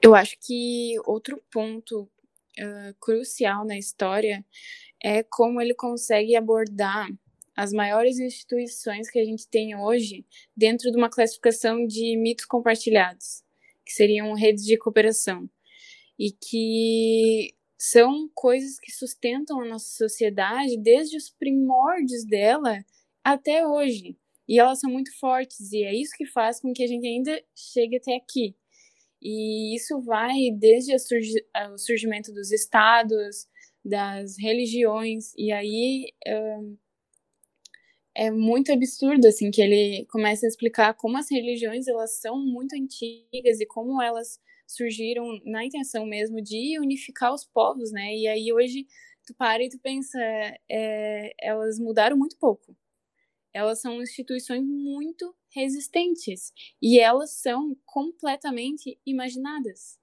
Eu 0.02 0.14
acho 0.14 0.36
que 0.40 0.94
outro 1.06 1.40
ponto 1.50 2.02
uh, 2.02 2.94
crucial 3.00 3.64
na 3.64 3.78
história 3.78 4.44
é 5.02 5.22
como 5.22 5.60
ele 5.60 5.74
consegue 5.74 6.34
abordar 6.34 7.08
as 7.56 7.72
maiores 7.72 8.18
instituições 8.18 9.10
que 9.10 9.18
a 9.18 9.24
gente 9.24 9.48
tem 9.48 9.76
hoje 9.76 10.24
dentro 10.56 10.90
de 10.90 10.96
uma 10.96 11.08
classificação 11.08 11.86
de 11.86 12.16
mitos 12.16 12.44
compartilhados, 12.44 13.42
que 13.84 13.92
seriam 13.92 14.32
redes 14.34 14.64
de 14.64 14.76
cooperação 14.76 15.48
e 16.18 16.30
que 16.30 17.54
são 17.78 18.28
coisas 18.34 18.78
que 18.80 18.90
sustentam 18.90 19.60
a 19.60 19.68
nossa 19.68 19.88
sociedade 19.96 20.76
desde 20.80 21.16
os 21.16 21.30
primórdios 21.30 22.24
dela 22.24 22.84
até 23.22 23.66
hoje. 23.66 24.16
E 24.48 24.58
elas 24.58 24.80
são 24.80 24.90
muito 24.90 25.10
fortes, 25.18 25.72
e 25.72 25.84
é 25.84 25.94
isso 25.94 26.14
que 26.16 26.26
faz 26.26 26.60
com 26.60 26.72
que 26.72 26.82
a 26.82 26.86
gente 26.86 27.06
ainda 27.06 27.42
chegue 27.56 27.96
até 27.96 28.14
aqui. 28.14 28.54
E 29.22 29.74
isso 29.74 30.02
vai 30.02 30.34
desde 30.52 30.94
o 30.94 31.78
surgimento 31.78 32.30
dos 32.32 32.52
estados, 32.52 33.46
das 33.82 34.36
religiões, 34.38 35.32
e 35.36 35.50
aí 35.50 36.12
é 38.16 38.30
muito 38.30 38.72
absurdo, 38.72 39.26
assim, 39.26 39.50
que 39.50 39.60
ele 39.62 40.06
começa 40.06 40.46
a 40.46 40.48
explicar 40.48 40.94
como 40.94 41.16
as 41.18 41.30
religiões, 41.30 41.88
elas 41.88 42.20
são 42.20 42.38
muito 42.38 42.74
antigas 42.74 43.60
e 43.60 43.66
como 43.66 44.00
elas 44.02 44.40
surgiram 44.66 45.40
na 45.44 45.64
intenção 45.64 46.06
mesmo 46.06 46.40
de 46.42 46.78
unificar 46.80 47.32
os 47.34 47.44
povos, 47.44 47.92
né? 47.92 48.14
E 48.16 48.26
aí 48.28 48.52
hoje 48.52 48.86
tu 49.26 49.34
para 49.34 49.62
e 49.64 49.68
tu 49.68 49.78
pensa, 49.80 50.18
é, 50.70 51.32
elas 51.40 51.78
mudaram 51.78 52.16
muito 52.16 52.36
pouco. 52.38 52.76
Elas 53.52 53.80
são 53.80 54.02
instituições 54.02 54.64
muito 54.66 55.34
resistentes 55.50 56.52
e 56.82 56.98
elas 57.00 57.32
são 57.32 57.76
completamente 57.86 58.98
imaginadas. 59.06 59.98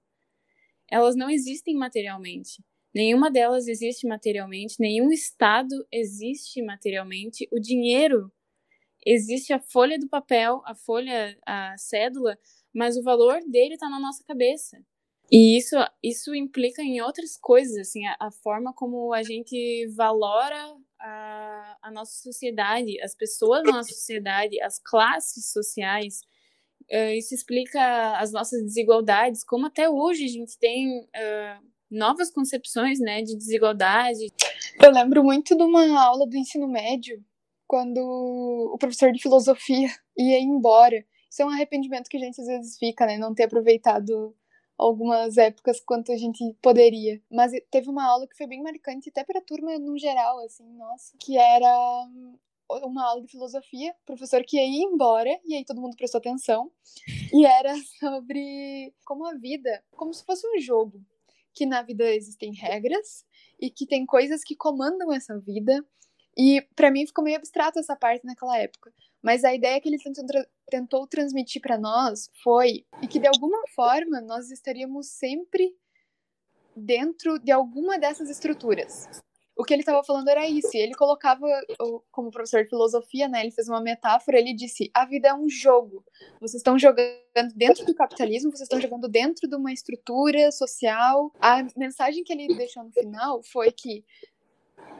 Elas 0.90 1.16
não 1.16 1.30
existem 1.30 1.74
materialmente. 1.76 2.62
Nenhuma 2.94 3.30
delas 3.30 3.68
existe 3.68 4.06
materialmente, 4.06 4.76
nenhum 4.78 5.10
Estado 5.10 5.86
existe 5.90 6.62
materialmente. 6.62 7.48
O 7.50 7.58
dinheiro 7.58 8.30
existe 9.04 9.52
a 9.52 9.58
folha 9.58 9.98
do 9.98 10.08
papel, 10.08 10.62
a 10.64 10.74
folha, 10.74 11.36
a 11.46 11.76
cédula, 11.78 12.38
mas 12.72 12.96
o 12.96 13.02
valor 13.02 13.40
dele 13.48 13.74
está 13.74 13.88
na 13.88 13.98
nossa 13.98 14.22
cabeça. 14.24 14.78
E 15.30 15.56
isso, 15.56 15.76
isso 16.02 16.34
implica 16.34 16.82
em 16.82 17.00
outras 17.00 17.38
coisas, 17.38 17.78
assim, 17.78 18.04
a, 18.06 18.16
a 18.20 18.30
forma 18.30 18.74
como 18.74 19.14
a 19.14 19.22
gente 19.22 19.86
valora 19.96 20.76
a, 21.00 21.78
a, 21.80 21.90
nossa 21.90 22.12
sociedade, 22.22 23.00
as 23.00 23.14
pessoas 23.14 23.62
da 23.62 23.72
nossa 23.72 23.94
sociedade, 23.94 24.60
as 24.60 24.78
classes 24.78 25.50
sociais. 25.50 26.20
Uh, 26.90 27.14
isso 27.16 27.34
explica 27.34 28.18
as 28.18 28.30
nossas 28.30 28.62
desigualdades, 28.62 29.42
como 29.42 29.66
até 29.66 29.88
hoje 29.88 30.26
a 30.26 30.28
gente 30.28 30.58
tem 30.58 31.00
uh, 31.00 31.66
novas 31.92 32.30
concepções, 32.30 32.98
né, 32.98 33.22
de 33.22 33.36
desigualdade. 33.36 34.26
Eu 34.82 34.90
lembro 34.90 35.22
muito 35.22 35.54
de 35.54 35.62
uma 35.62 36.02
aula 36.02 36.26
do 36.26 36.36
ensino 36.36 36.66
médio, 36.66 37.22
quando 37.66 37.98
o 37.98 38.76
professor 38.78 39.12
de 39.12 39.22
filosofia 39.22 39.88
ia 40.16 40.40
embora. 40.40 41.04
Isso 41.30 41.42
é 41.42 41.46
um 41.46 41.50
arrependimento 41.50 42.08
que 42.08 42.16
a 42.16 42.20
gente 42.20 42.40
às 42.40 42.46
vezes 42.46 42.78
fica, 42.78 43.06
né, 43.06 43.18
não 43.18 43.34
ter 43.34 43.44
aproveitado 43.44 44.34
algumas 44.76 45.36
épocas 45.36 45.80
quanto 45.80 46.12
a 46.12 46.16
gente 46.16 46.56
poderia. 46.62 47.22
Mas 47.30 47.52
teve 47.70 47.88
uma 47.88 48.04
aula 48.04 48.26
que 48.26 48.36
foi 48.36 48.46
bem 48.46 48.62
marcante, 48.62 49.10
até 49.10 49.22
para 49.22 49.38
a 49.38 49.44
turma 49.44 49.78
no 49.78 49.98
geral, 49.98 50.38
assim, 50.40 50.66
nossa, 50.76 51.16
que 51.20 51.38
era 51.38 52.08
uma 52.82 53.06
aula 53.06 53.22
de 53.22 53.28
filosofia, 53.28 53.94
professor 54.06 54.42
que 54.44 54.56
ia 54.56 54.84
embora, 54.84 55.30
e 55.44 55.54
aí 55.54 55.64
todo 55.64 55.80
mundo 55.80 55.96
prestou 55.96 56.18
atenção, 56.18 56.70
e 57.32 57.44
era 57.44 57.74
sobre 58.00 58.94
como 59.04 59.26
a 59.26 59.34
vida, 59.34 59.84
como 59.92 60.12
se 60.12 60.24
fosse 60.24 60.46
um 60.46 60.58
jogo 60.58 61.00
que 61.54 61.66
na 61.66 61.82
vida 61.82 62.04
existem 62.12 62.52
regras 62.52 63.24
e 63.60 63.70
que 63.70 63.86
tem 63.86 64.04
coisas 64.06 64.42
que 64.42 64.56
comandam 64.56 65.12
essa 65.12 65.38
vida. 65.38 65.84
E 66.36 66.62
para 66.74 66.90
mim 66.90 67.06
ficou 67.06 67.24
meio 67.24 67.36
abstrato 67.36 67.78
essa 67.78 67.94
parte 67.94 68.24
naquela 68.24 68.58
época. 68.58 68.92
Mas 69.22 69.44
a 69.44 69.54
ideia 69.54 69.80
que 69.80 69.88
ele 69.88 69.98
tentou, 69.98 70.26
tra 70.26 70.46
tentou 70.68 71.06
transmitir 71.06 71.60
para 71.60 71.78
nós 71.78 72.30
foi 72.42 72.86
e 73.02 73.06
que 73.06 73.18
de 73.18 73.28
alguma 73.28 73.62
forma 73.74 74.20
nós 74.20 74.50
estaríamos 74.50 75.08
sempre 75.08 75.76
dentro 76.74 77.38
de 77.38 77.52
alguma 77.52 77.98
dessas 77.98 78.30
estruturas 78.30 79.06
o 79.56 79.64
que 79.64 79.74
ele 79.74 79.82
estava 79.82 80.02
falando 80.02 80.28
era 80.28 80.46
isso. 80.46 80.70
E 80.74 80.80
ele 80.80 80.94
colocava, 80.94 81.46
como 82.10 82.30
professor 82.30 82.62
de 82.62 82.70
filosofia, 82.70 83.28
né? 83.28 83.42
Ele 83.42 83.50
fez 83.50 83.68
uma 83.68 83.80
metáfora. 83.80 84.38
Ele 84.38 84.54
disse: 84.54 84.90
a 84.94 85.04
vida 85.04 85.28
é 85.28 85.34
um 85.34 85.48
jogo. 85.48 86.04
Vocês 86.40 86.60
estão 86.60 86.78
jogando 86.78 87.22
dentro 87.54 87.84
do 87.84 87.94
capitalismo, 87.94 88.50
vocês 88.50 88.62
estão 88.62 88.80
jogando 88.80 89.08
dentro 89.08 89.48
de 89.48 89.54
uma 89.54 89.72
estrutura 89.72 90.50
social. 90.50 91.32
A 91.40 91.66
mensagem 91.76 92.24
que 92.24 92.32
ele 92.32 92.54
deixou 92.56 92.84
no 92.84 92.92
final 92.92 93.42
foi 93.42 93.70
que 93.70 94.04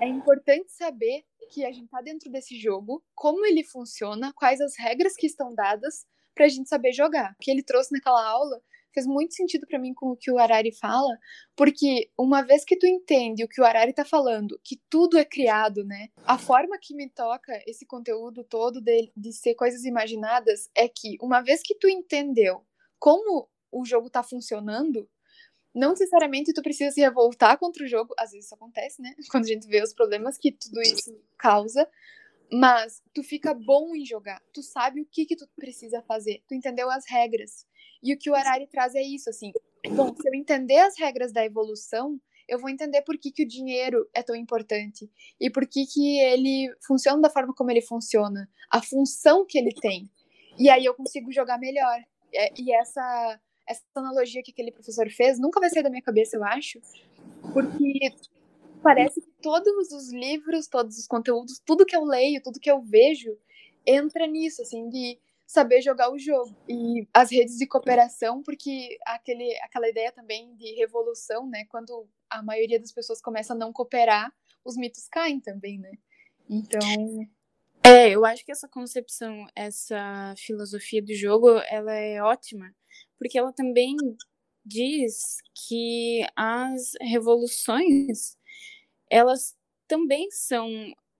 é 0.00 0.06
importante 0.06 0.70
saber 0.72 1.24
que 1.50 1.64
a 1.64 1.72
gente 1.72 1.84
está 1.84 2.00
dentro 2.00 2.30
desse 2.30 2.58
jogo, 2.58 3.02
como 3.14 3.44
ele 3.44 3.62
funciona, 3.62 4.32
quais 4.34 4.60
as 4.60 4.76
regras 4.76 5.14
que 5.14 5.26
estão 5.26 5.54
dadas 5.54 6.06
para 6.34 6.46
a 6.46 6.48
gente 6.48 6.68
saber 6.68 6.92
jogar. 6.92 7.32
O 7.32 7.42
que 7.42 7.50
ele 7.50 7.62
trouxe 7.62 7.92
naquela 7.92 8.24
aula 8.26 8.60
fez 8.92 9.06
muito 9.06 9.34
sentido 9.34 9.66
para 9.66 9.78
mim 9.78 9.94
com 9.94 10.10
o 10.10 10.16
que 10.16 10.30
o 10.30 10.38
Arari 10.38 10.72
fala, 10.72 11.18
porque 11.56 12.10
uma 12.18 12.42
vez 12.42 12.64
que 12.64 12.76
tu 12.76 12.86
entende 12.86 13.44
o 13.44 13.48
que 13.48 13.60
o 13.60 13.64
Arari 13.64 13.92
tá 13.92 14.04
falando, 14.04 14.60
que 14.62 14.80
tudo 14.88 15.18
é 15.18 15.24
criado, 15.24 15.84
né? 15.84 16.08
A 16.24 16.38
forma 16.38 16.78
que 16.80 16.94
me 16.94 17.08
toca 17.08 17.52
esse 17.66 17.86
conteúdo 17.86 18.44
todo 18.44 18.80
de, 18.80 19.10
de 19.16 19.32
ser 19.32 19.54
coisas 19.54 19.84
imaginadas 19.84 20.70
é 20.74 20.88
que 20.88 21.16
uma 21.20 21.40
vez 21.40 21.62
que 21.62 21.74
tu 21.74 21.88
entendeu 21.88 22.64
como 22.98 23.48
o 23.70 23.84
jogo 23.84 24.10
tá 24.10 24.22
funcionando, 24.22 25.08
não 25.74 25.90
necessariamente 25.90 26.52
tu 26.52 26.62
precisa 26.62 26.90
se 26.90 27.00
revoltar 27.00 27.58
contra 27.58 27.84
o 27.84 27.88
jogo, 27.88 28.14
às 28.18 28.30
vezes 28.30 28.46
isso 28.46 28.54
acontece, 28.54 29.00
né? 29.00 29.14
Quando 29.30 29.44
a 29.44 29.48
gente 29.48 29.66
vê 29.66 29.82
os 29.82 29.94
problemas 29.94 30.36
que 30.36 30.52
tudo 30.52 30.80
isso 30.82 31.18
causa, 31.38 31.88
mas 32.52 33.02
tu 33.14 33.22
fica 33.22 33.54
bom 33.54 33.96
em 33.96 34.04
jogar, 34.04 34.42
tu 34.52 34.62
sabe 34.62 35.00
o 35.00 35.06
que 35.06 35.24
que 35.24 35.36
tu 35.36 35.48
precisa 35.56 36.02
fazer, 36.02 36.42
tu 36.46 36.54
entendeu 36.54 36.90
as 36.90 37.08
regras. 37.08 37.66
E 38.02 38.12
o 38.12 38.18
que 38.18 38.30
o 38.30 38.34
Arari 38.34 38.66
traz 38.66 38.94
é 38.94 39.02
isso, 39.02 39.30
assim. 39.30 39.52
Bom, 39.90 40.14
se 40.14 40.28
eu 40.28 40.34
entender 40.34 40.78
as 40.78 40.98
regras 40.98 41.32
da 41.32 41.44
evolução, 41.44 42.20
eu 42.48 42.58
vou 42.58 42.68
entender 42.68 43.02
por 43.02 43.16
que, 43.16 43.30
que 43.30 43.44
o 43.44 43.48
dinheiro 43.48 44.08
é 44.12 44.22
tão 44.22 44.34
importante 44.34 45.10
e 45.40 45.48
por 45.48 45.66
que, 45.66 45.86
que 45.86 46.20
ele 46.20 46.74
funciona 46.86 47.20
da 47.20 47.30
forma 47.30 47.54
como 47.54 47.70
ele 47.70 47.80
funciona, 47.80 48.48
a 48.70 48.82
função 48.82 49.46
que 49.46 49.58
ele 49.58 49.72
tem. 49.72 50.10
E 50.58 50.68
aí 50.68 50.84
eu 50.84 50.94
consigo 50.94 51.32
jogar 51.32 51.58
melhor. 51.58 51.98
É, 52.34 52.52
e 52.60 52.74
essa, 52.74 53.40
essa 53.66 53.82
analogia 53.94 54.42
que 54.42 54.50
aquele 54.50 54.72
professor 54.72 55.08
fez 55.10 55.38
nunca 55.38 55.60
vai 55.60 55.70
sair 55.70 55.82
da 55.82 55.90
minha 55.90 56.02
cabeça, 56.02 56.36
eu 56.36 56.44
acho, 56.44 56.80
porque 57.52 58.12
parece 58.82 59.20
que 59.20 59.30
todos 59.40 59.92
os 59.92 60.12
livros, 60.12 60.66
todos 60.66 60.98
os 60.98 61.06
conteúdos, 61.06 61.60
tudo 61.64 61.86
que 61.86 61.96
eu 61.96 62.04
leio, 62.04 62.42
tudo 62.42 62.60
que 62.60 62.70
eu 62.70 62.80
vejo, 62.80 63.36
entra 63.86 64.26
nisso, 64.26 64.62
assim, 64.62 64.88
de 64.88 65.18
saber 65.52 65.82
jogar 65.82 66.10
o 66.10 66.18
jogo. 66.18 66.56
E 66.66 67.06
as 67.12 67.30
redes 67.30 67.58
de 67.58 67.66
cooperação, 67.66 68.42
porque 68.42 68.98
aquele, 69.04 69.54
aquela 69.60 69.86
ideia 69.88 70.10
também 70.10 70.54
de 70.56 70.74
revolução, 70.74 71.46
né? 71.46 71.66
Quando 71.66 72.08
a 72.30 72.42
maioria 72.42 72.80
das 72.80 72.90
pessoas 72.90 73.20
começa 73.20 73.52
a 73.52 73.56
não 73.56 73.70
cooperar, 73.72 74.32
os 74.64 74.76
mitos 74.76 75.06
caem 75.08 75.38
também, 75.38 75.78
né? 75.78 75.92
Então. 76.48 76.80
É, 77.84 78.08
eu 78.10 78.24
acho 78.24 78.44
que 78.46 78.52
essa 78.52 78.68
concepção, 78.68 79.44
essa 79.54 80.34
filosofia 80.38 81.02
do 81.02 81.12
jogo, 81.12 81.50
ela 81.68 81.92
é 81.92 82.22
ótima, 82.22 82.74
porque 83.18 83.36
ela 83.36 83.52
também 83.52 83.96
diz 84.64 85.38
que 85.68 86.24
as 86.34 86.92
revoluções, 87.00 88.38
elas 89.10 89.54
também 89.88 90.30
são 90.30 90.66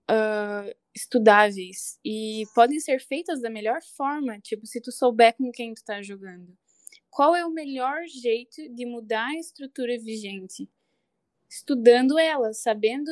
uh, 0.09 0.73
estudáveis 0.95 1.99
e 2.03 2.43
podem 2.53 2.79
ser 2.79 2.99
feitas 2.99 3.41
da 3.41 3.49
melhor 3.49 3.81
forma, 3.95 4.39
tipo, 4.39 4.65
se 4.65 4.81
tu 4.81 4.91
souber 4.91 5.35
com 5.35 5.51
quem 5.51 5.73
tu 5.73 5.83
tá 5.83 6.01
jogando. 6.01 6.55
Qual 7.09 7.35
é 7.35 7.45
o 7.45 7.51
melhor 7.51 8.03
jeito 8.07 8.67
de 8.73 8.85
mudar 8.85 9.27
a 9.27 9.39
estrutura 9.39 9.97
vigente? 9.99 10.69
Estudando 11.49 12.17
ela, 12.17 12.53
sabendo 12.53 13.11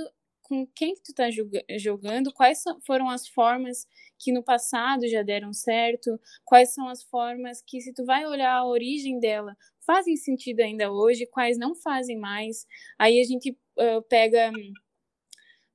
com 0.51 0.67
quem 0.67 0.95
que 0.95 1.01
tu 1.01 1.13
tá 1.13 1.29
jogando, 1.77 2.33
quais 2.33 2.63
foram 2.85 3.09
as 3.09 3.27
formas 3.27 3.87
que 4.19 4.33
no 4.33 4.43
passado 4.43 5.07
já 5.07 5.23
deram 5.23 5.53
certo, 5.53 6.19
quais 6.43 6.73
são 6.73 6.89
as 6.89 7.03
formas 7.03 7.61
que, 7.61 7.79
se 7.79 7.93
tu 7.93 8.03
vai 8.03 8.25
olhar 8.25 8.53
a 8.53 8.65
origem 8.65 9.19
dela, 9.19 9.55
fazem 9.79 10.17
sentido 10.17 10.59
ainda 10.59 10.91
hoje, 10.91 11.25
quais 11.25 11.57
não 11.57 11.73
fazem 11.73 12.17
mais. 12.17 12.67
Aí 12.99 13.21
a 13.21 13.23
gente 13.23 13.51
uh, 13.77 14.01
pega 14.09 14.51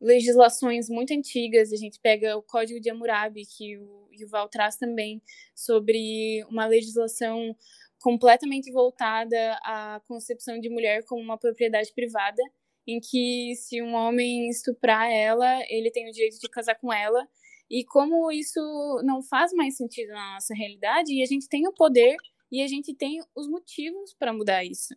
legislações 0.00 0.88
muito 0.88 1.12
antigas. 1.12 1.72
A 1.72 1.76
gente 1.76 1.98
pega 2.00 2.36
o 2.36 2.42
Código 2.42 2.80
de 2.80 2.90
Hammurabi, 2.90 3.42
que 3.46 3.78
o 3.78 4.08
Yuval 4.12 4.48
traz 4.48 4.76
também, 4.76 5.22
sobre 5.54 6.44
uma 6.50 6.66
legislação 6.66 7.56
completamente 8.00 8.70
voltada 8.70 9.58
à 9.64 10.00
concepção 10.06 10.60
de 10.60 10.68
mulher 10.68 11.02
como 11.04 11.22
uma 11.22 11.38
propriedade 11.38 11.92
privada, 11.94 12.42
em 12.86 13.00
que 13.00 13.54
se 13.56 13.82
um 13.82 13.94
homem 13.94 14.48
estuprar 14.48 15.10
ela, 15.10 15.60
ele 15.68 15.90
tem 15.90 16.08
o 16.08 16.12
direito 16.12 16.38
de 16.38 16.48
casar 16.48 16.76
com 16.76 16.92
ela. 16.92 17.26
E 17.68 17.84
como 17.84 18.30
isso 18.30 18.60
não 19.04 19.22
faz 19.22 19.52
mais 19.52 19.76
sentido 19.76 20.10
na 20.10 20.34
nossa 20.34 20.54
realidade, 20.54 21.12
e 21.12 21.22
a 21.22 21.26
gente 21.26 21.48
tem 21.48 21.66
o 21.66 21.72
poder 21.72 22.16
e 22.50 22.62
a 22.62 22.68
gente 22.68 22.94
tem 22.94 23.20
os 23.34 23.48
motivos 23.48 24.14
para 24.14 24.32
mudar 24.32 24.64
isso. 24.64 24.94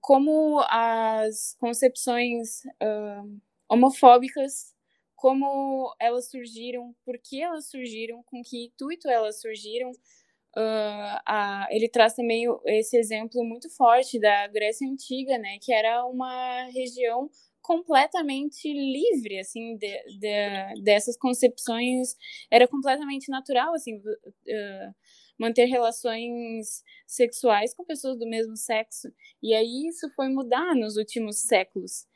Como 0.00 0.60
as 0.68 1.56
concepções 1.58 2.64
uh, 2.82 3.40
homofóbicas, 3.68 4.74
como 5.20 5.94
elas 6.00 6.30
surgiram, 6.30 6.94
por 7.04 7.18
que 7.18 7.42
elas 7.42 7.68
surgiram, 7.68 8.22
com 8.24 8.42
que 8.42 8.66
intuito 8.66 9.08
elas 9.08 9.40
surgiram. 9.40 9.90
Uh, 10.56 11.20
a, 11.26 11.68
ele 11.70 11.88
traz 11.88 12.14
também 12.14 12.44
esse 12.66 12.96
exemplo 12.96 13.44
muito 13.44 13.68
forte 13.76 14.18
da 14.18 14.48
Grécia 14.48 14.88
Antiga, 14.88 15.38
né, 15.38 15.58
que 15.60 15.72
era 15.72 16.04
uma 16.06 16.64
região 16.74 17.30
completamente 17.62 18.66
livre, 18.72 19.38
assim, 19.38 19.76
de, 19.76 20.18
de, 20.18 20.82
dessas 20.82 21.16
concepções, 21.16 22.16
era 22.50 22.66
completamente 22.66 23.30
natural, 23.30 23.74
assim, 23.74 23.98
uh, 23.98 24.94
manter 25.40 25.64
relações 25.64 26.84
sexuais 27.06 27.72
com 27.72 27.82
pessoas 27.82 28.18
do 28.18 28.28
mesmo 28.28 28.54
sexo. 28.58 29.08
E 29.42 29.54
aí 29.54 29.86
isso 29.88 30.10
foi 30.14 30.28
mudar 30.28 30.74
nos 30.74 30.98
últimos 30.98 31.40
séculos. 31.40 32.06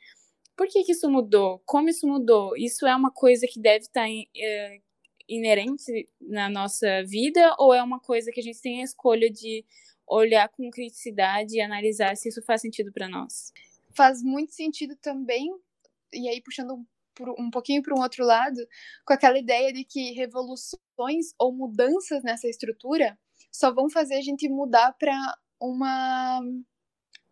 Por 0.55 0.67
que, 0.67 0.83
que 0.83 0.91
isso 0.91 1.09
mudou? 1.09 1.59
Como 1.65 1.89
isso 1.89 2.07
mudou? 2.07 2.55
Isso 2.55 2.85
é 2.85 2.95
uma 2.95 3.11
coisa 3.11 3.47
que 3.47 3.59
deve 3.59 3.85
estar 3.85 4.07
em, 4.07 4.29
é, 4.37 4.79
inerente 5.27 6.07
na 6.21 6.47
nossa 6.47 7.03
vida 7.03 7.55
ou 7.57 7.73
é 7.73 7.81
uma 7.81 7.99
coisa 7.99 8.31
que 8.31 8.39
a 8.39 8.43
gente 8.43 8.61
tem 8.61 8.81
a 8.81 8.85
escolha 8.85 9.29
de 9.29 9.65
olhar 10.07 10.47
com 10.49 10.69
criticidade 10.69 11.55
e 11.55 11.61
analisar 11.61 12.15
se 12.15 12.29
isso 12.29 12.43
faz 12.43 12.61
sentido 12.61 12.93
para 12.93 13.09
nós? 13.09 13.51
Faz 13.95 14.21
muito 14.21 14.53
sentido 14.53 14.95
também, 14.97 15.49
e 16.13 16.29
aí 16.29 16.41
puxando 16.41 16.85
um 17.37 17.49
pouquinho 17.49 17.81
para 17.81 17.95
um 17.95 18.01
outro 18.01 18.25
lado, 18.25 18.57
com 19.05 19.13
aquela 19.13 19.37
ideia 19.37 19.71
de 19.71 19.83
que 19.83 20.11
revoluções 20.11 21.33
ou 21.39 21.53
mudanças 21.53 22.23
nessa 22.23 22.47
estrutura 22.47 23.17
só 23.51 23.73
vão 23.73 23.89
fazer 23.89 24.15
a 24.15 24.21
gente 24.21 24.49
mudar 24.49 24.93
para 24.93 25.15
uma 25.59 26.41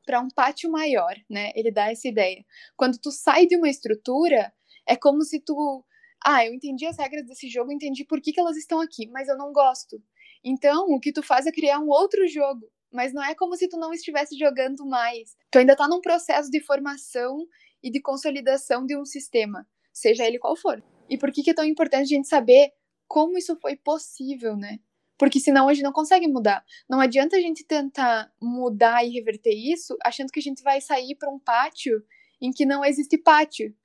para 0.05 0.19
um 0.19 0.27
pátio 0.29 0.69
maior, 0.69 1.15
né? 1.29 1.51
Ele 1.55 1.71
dá 1.71 1.89
essa 1.89 2.07
ideia. 2.07 2.45
Quando 2.75 2.97
tu 2.97 3.09
sai 3.11 3.45
de 3.45 3.55
uma 3.55 3.69
estrutura, 3.69 4.53
é 4.85 4.95
como 4.95 5.21
se 5.23 5.39
tu, 5.39 5.83
ah, 6.25 6.45
eu 6.45 6.53
entendi 6.53 6.85
as 6.85 6.97
regras 6.97 7.25
desse 7.25 7.47
jogo, 7.47 7.71
entendi 7.71 8.03
por 8.03 8.21
que, 8.21 8.33
que 8.33 8.39
elas 8.39 8.57
estão 8.57 8.81
aqui, 8.81 9.07
mas 9.07 9.29
eu 9.29 9.37
não 9.37 9.53
gosto. 9.53 10.01
Então, 10.43 10.87
o 10.89 10.99
que 10.99 11.13
tu 11.13 11.23
faz 11.23 11.45
é 11.45 11.51
criar 11.51 11.79
um 11.79 11.87
outro 11.87 12.27
jogo, 12.27 12.69
mas 12.91 13.13
não 13.13 13.23
é 13.23 13.33
como 13.33 13.55
se 13.55 13.69
tu 13.69 13.77
não 13.77 13.93
estivesse 13.93 14.37
jogando 14.37 14.85
mais. 14.85 15.37
Tu 15.49 15.59
ainda 15.59 15.75
tá 15.75 15.87
num 15.87 16.01
processo 16.01 16.51
de 16.51 16.59
formação 16.59 17.47
e 17.83 17.91
de 17.91 18.01
consolidação 18.01 18.85
de 18.85 18.97
um 18.97 19.05
sistema, 19.05 19.67
seja 19.91 20.25
ele 20.25 20.39
qual 20.39 20.55
for. 20.55 20.81
E 21.09 21.17
por 21.17 21.31
que, 21.31 21.43
que 21.43 21.49
é 21.49 21.53
tão 21.53 21.65
importante 21.65 22.03
a 22.03 22.15
gente 22.15 22.27
saber 22.27 22.71
como 23.07 23.37
isso 23.37 23.55
foi 23.57 23.75
possível, 23.75 24.55
né? 24.55 24.79
Porque 25.17 25.39
senão 25.39 25.69
a 25.69 25.73
gente 25.73 25.83
não 25.83 25.93
consegue 25.93 26.27
mudar. 26.27 26.65
Não 26.89 26.99
adianta 26.99 27.35
a 27.35 27.39
gente 27.39 27.63
tentar 27.63 28.31
mudar 28.41 29.05
e 29.05 29.11
reverter 29.11 29.53
isso 29.53 29.95
achando 30.03 30.31
que 30.31 30.39
a 30.39 30.43
gente 30.43 30.63
vai 30.63 30.81
sair 30.81 31.15
para 31.15 31.29
um 31.29 31.37
pátio 31.37 32.03
em 32.41 32.51
que 32.51 32.65
não 32.65 32.83
existe 32.83 33.17
pátio, 33.17 33.75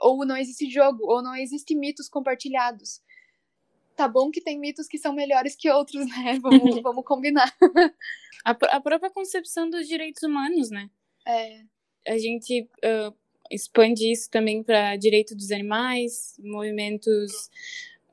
ou 0.00 0.24
não 0.24 0.36
existe 0.36 0.70
jogo, 0.70 1.04
ou 1.04 1.22
não 1.22 1.34
existe 1.34 1.74
mitos 1.74 2.08
compartilhados. 2.08 3.02
Tá 3.94 4.06
bom 4.06 4.30
que 4.30 4.40
tem 4.40 4.58
mitos 4.58 4.86
que 4.86 4.98
são 4.98 5.12
melhores 5.12 5.56
que 5.56 5.70
outros, 5.70 6.06
né? 6.06 6.38
Vamos, 6.40 6.80
vamos 6.82 7.04
combinar. 7.04 7.54
A, 8.44 8.50
a, 8.50 8.80
própria 8.80 9.10
concepção 9.10 9.68
dos 9.68 9.88
direitos 9.88 10.22
humanos, 10.22 10.70
né? 10.70 10.88
É. 11.26 11.62
A 12.06 12.18
gente 12.18 12.68
uh, 12.84 13.14
expande 13.50 14.10
isso 14.10 14.30
também 14.30 14.62
para 14.62 14.96
direito 14.96 15.34
dos 15.34 15.50
animais, 15.50 16.34
movimentos 16.38 17.50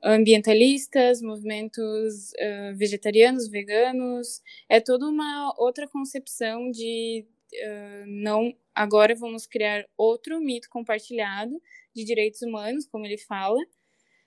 ambientalistas, 0.02 1.22
movimentos 1.22 2.32
uh, 2.32 2.76
vegetarianos, 2.76 3.48
veganos, 3.48 4.42
é 4.68 4.78
toda 4.78 5.08
uma 5.08 5.54
outra 5.58 5.88
concepção 5.88 6.70
de 6.70 7.26
uh, 7.54 8.06
não 8.06 8.54
agora 8.74 9.14
vamos 9.14 9.46
criar 9.46 9.86
outro 9.96 10.40
mito 10.40 10.68
compartilhado 10.68 11.60
de 11.94 12.04
direitos 12.04 12.42
humanos, 12.42 12.86
como 12.86 13.06
ele 13.06 13.16
fala. 13.16 13.58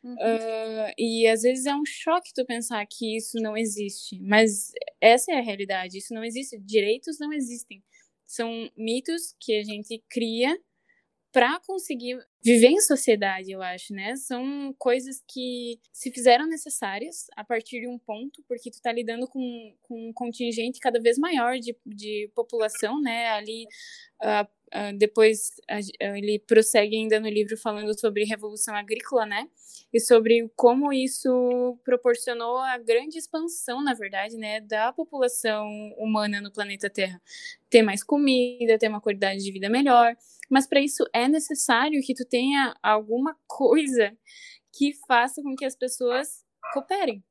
Uhum. 0.04 0.14
Uh, 0.14 0.94
e 0.98 1.28
às 1.28 1.42
vezes 1.42 1.66
é 1.66 1.76
um 1.76 1.86
choque 1.86 2.34
tu 2.34 2.46
pensar 2.46 2.86
que 2.88 3.18
isso 3.18 3.38
não 3.40 3.58
existe, 3.58 4.20
mas 4.22 4.72
essa 5.02 5.32
é 5.34 5.38
a 5.38 5.42
realidade. 5.42 5.98
Isso 5.98 6.14
não 6.14 6.24
existe. 6.24 6.58
Direitos 6.60 7.20
não 7.20 7.34
existem. 7.34 7.84
São 8.26 8.70
mitos 8.76 9.36
que 9.40 9.56
a 9.58 9.64
gente 9.64 10.04
cria 10.10 10.58
para 11.38 11.60
conseguir 11.67 12.17
viver 12.44 12.70
em 12.70 12.82
sociedade, 12.82 13.51
eu 13.51 13.62
acho, 13.62 13.94
né? 13.94 14.15
São 14.15 14.74
coisas 14.79 15.24
que 15.27 15.79
se 15.94 16.10
fizeram 16.12 16.48
necessárias 16.48 17.28
a 17.36 17.43
partir 17.43 17.80
de 17.80 17.88
um 17.88 18.00
ponto, 18.00 18.43
porque 18.47 18.71
tu 18.71 18.82
tá 18.82 18.91
lidando 18.91 19.28
com, 19.28 19.76
com 19.84 20.10
um 20.10 20.13
contingente 20.13 20.80
cada 20.80 21.00
vez 21.00 21.15
maior 21.19 21.60
de, 21.60 21.78
de 21.86 22.32
população, 22.34 23.00
né? 23.00 23.28
Ali, 23.30 23.65
uh, 24.23 24.50
uh, 24.73 24.97
depois 24.97 25.51
uh, 25.69 26.15
ele 26.15 26.39
prossegue 26.39 26.95
ainda 26.95 27.19
no 27.19 27.30
livro 27.30 27.58
falando 27.58 27.97
sobre 27.99 28.23
revolução 28.23 28.75
agrícola, 28.75 29.25
né? 29.25 29.47
E 29.93 29.99
sobre 29.99 30.51
como 30.56 30.91
isso 30.91 31.80
proporcionou 31.84 32.58
a 32.58 32.77
grande 32.77 33.17
expansão, 33.17 33.82
na 33.82 33.93
verdade, 33.93 34.36
né, 34.36 34.60
da 34.60 34.91
população 34.91 35.65
humana 35.97 36.41
no 36.41 36.51
planeta 36.51 36.89
Terra. 36.89 37.21
Ter 37.69 37.82
mais 37.82 38.03
comida, 38.03 38.77
ter 38.77 38.89
uma 38.89 39.01
qualidade 39.01 39.41
de 39.41 39.51
vida 39.51 39.69
melhor, 39.69 40.15
mas 40.49 40.67
para 40.67 40.82
isso 40.82 41.06
é 41.13 41.27
necessário 41.27 42.01
que 42.01 42.13
tu 42.13 42.25
tenha 42.25 42.75
alguma 42.84 43.36
coisa 43.47 44.12
que 44.73 44.93
faça 45.08 45.41
com 45.41 45.56
que 45.56 45.65
as 45.65 45.75
pessoas 45.75 46.45
cooperem. 46.73 47.23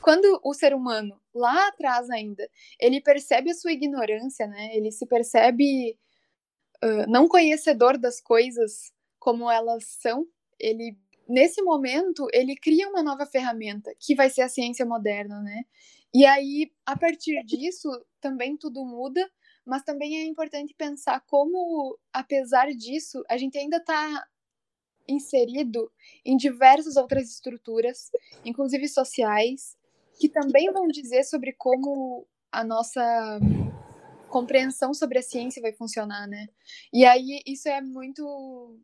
Quando 0.00 0.40
o 0.42 0.54
ser 0.54 0.74
humano, 0.74 1.20
lá 1.34 1.68
atrás 1.68 2.08
ainda, 2.08 2.48
ele 2.80 3.00
percebe 3.00 3.50
a 3.50 3.54
sua 3.54 3.72
ignorância, 3.72 4.46
né? 4.46 4.74
Ele 4.74 4.90
se 4.90 5.06
percebe 5.06 5.98
não 7.08 7.28
conhecedor 7.28 7.98
das 7.98 8.20
coisas 8.20 8.92
como 9.18 9.50
elas 9.50 9.84
são, 10.00 10.26
ele 10.58 10.96
nesse 11.28 11.60
momento 11.62 12.26
ele 12.32 12.56
cria 12.56 12.88
uma 12.88 13.02
nova 13.02 13.26
ferramenta 13.26 13.94
que 14.00 14.14
vai 14.14 14.30
ser 14.30 14.42
a 14.42 14.48
ciência 14.48 14.86
moderna, 14.86 15.42
né? 15.42 15.64
E 16.14 16.24
aí, 16.24 16.72
a 16.86 16.96
partir 16.96 17.44
disso, 17.44 17.88
também 18.20 18.56
tudo 18.56 18.84
muda, 18.84 19.28
mas 19.64 19.82
também 19.82 20.18
é 20.18 20.24
importante 20.24 20.74
pensar 20.74 21.20
como, 21.26 21.98
apesar 22.12 22.72
disso, 22.72 23.22
a 23.28 23.36
gente 23.36 23.58
ainda 23.58 23.76
está 23.76 24.24
inserido 25.06 25.92
em 26.24 26.36
diversas 26.36 26.96
outras 26.96 27.30
estruturas, 27.30 28.10
inclusive 28.44 28.88
sociais, 28.88 29.76
que 30.18 30.28
também 30.28 30.72
vão 30.72 30.88
dizer 30.88 31.24
sobre 31.24 31.52
como 31.52 32.26
a 32.50 32.64
nossa 32.64 33.38
compreensão 34.28 34.94
sobre 34.94 35.18
a 35.18 35.22
ciência 35.22 35.62
vai 35.62 35.72
funcionar, 35.72 36.26
né? 36.26 36.48
E 36.92 37.04
aí 37.04 37.40
isso 37.46 37.68
é 37.68 37.80
muito 37.80 38.78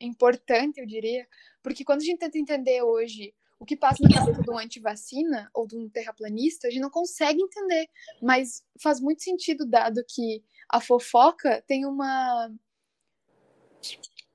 importante, 0.00 0.80
eu 0.80 0.86
diria, 0.86 1.26
porque 1.62 1.84
quando 1.84 2.00
a 2.00 2.04
gente 2.04 2.18
tenta 2.18 2.38
entender 2.38 2.82
hoje 2.82 3.34
o 3.58 3.64
que 3.64 3.76
passa 3.76 4.02
na 4.02 4.12
cabeça 4.12 4.42
de 4.42 4.50
um 4.50 4.58
antivacina 4.58 5.50
ou 5.54 5.66
de 5.66 5.76
um 5.76 5.88
terraplanista, 5.88 6.68
a 6.68 6.70
gente 6.70 6.82
não 6.82 6.90
consegue 6.90 7.40
entender. 7.40 7.88
Mas 8.22 8.62
faz 8.82 9.00
muito 9.00 9.22
sentido, 9.22 9.66
dado 9.66 10.04
que 10.06 10.44
a 10.68 10.80
fofoca 10.80 11.62
tem 11.66 11.86
uma. 11.86 12.50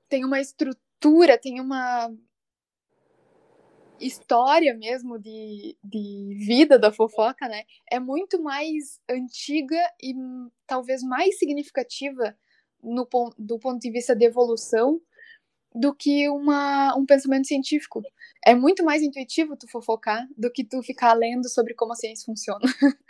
tem 0.08 0.24
uma 0.24 0.40
estrutura, 0.40 1.38
tem 1.38 1.60
uma 1.60 2.12
história 4.06 4.74
mesmo 4.74 5.18
de, 5.18 5.76
de 5.82 6.36
vida 6.46 6.78
da 6.78 6.92
fofoca, 6.92 7.48
né? 7.48 7.64
É 7.90 8.00
muito 8.00 8.42
mais 8.42 9.00
antiga 9.08 9.78
e 10.02 10.14
talvez 10.66 11.02
mais 11.02 11.38
significativa 11.38 12.36
no, 12.82 13.08
do 13.38 13.58
ponto 13.58 13.80
de 13.80 13.90
vista 13.90 14.14
de 14.14 14.24
evolução 14.24 15.00
do 15.74 15.94
que 15.94 16.28
uma, 16.28 16.94
um 16.96 17.06
pensamento 17.06 17.46
científico. 17.46 18.02
É 18.44 18.54
muito 18.54 18.84
mais 18.84 19.02
intuitivo 19.02 19.56
tu 19.56 19.68
fofocar 19.68 20.26
do 20.36 20.50
que 20.50 20.64
tu 20.64 20.82
ficar 20.82 21.14
lendo 21.14 21.48
sobre 21.48 21.74
como 21.74 21.92
a 21.92 21.96
ciência 21.96 22.26
funciona. 22.26 22.60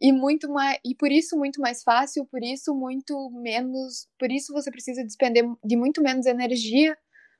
e 0.00 0.12
muito 0.12 0.48
mais 0.48 0.78
e 0.84 0.94
por 0.94 1.10
isso 1.10 1.36
muito 1.36 1.60
mais 1.60 1.82
fácil, 1.82 2.24
por 2.26 2.42
isso 2.42 2.74
muito 2.74 3.30
menos, 3.30 4.06
por 4.18 4.30
isso 4.30 4.52
você 4.52 4.70
precisa 4.70 5.02
despender 5.02 5.44
de 5.64 5.76
muito 5.76 6.02
menos 6.02 6.26
energia 6.26 6.96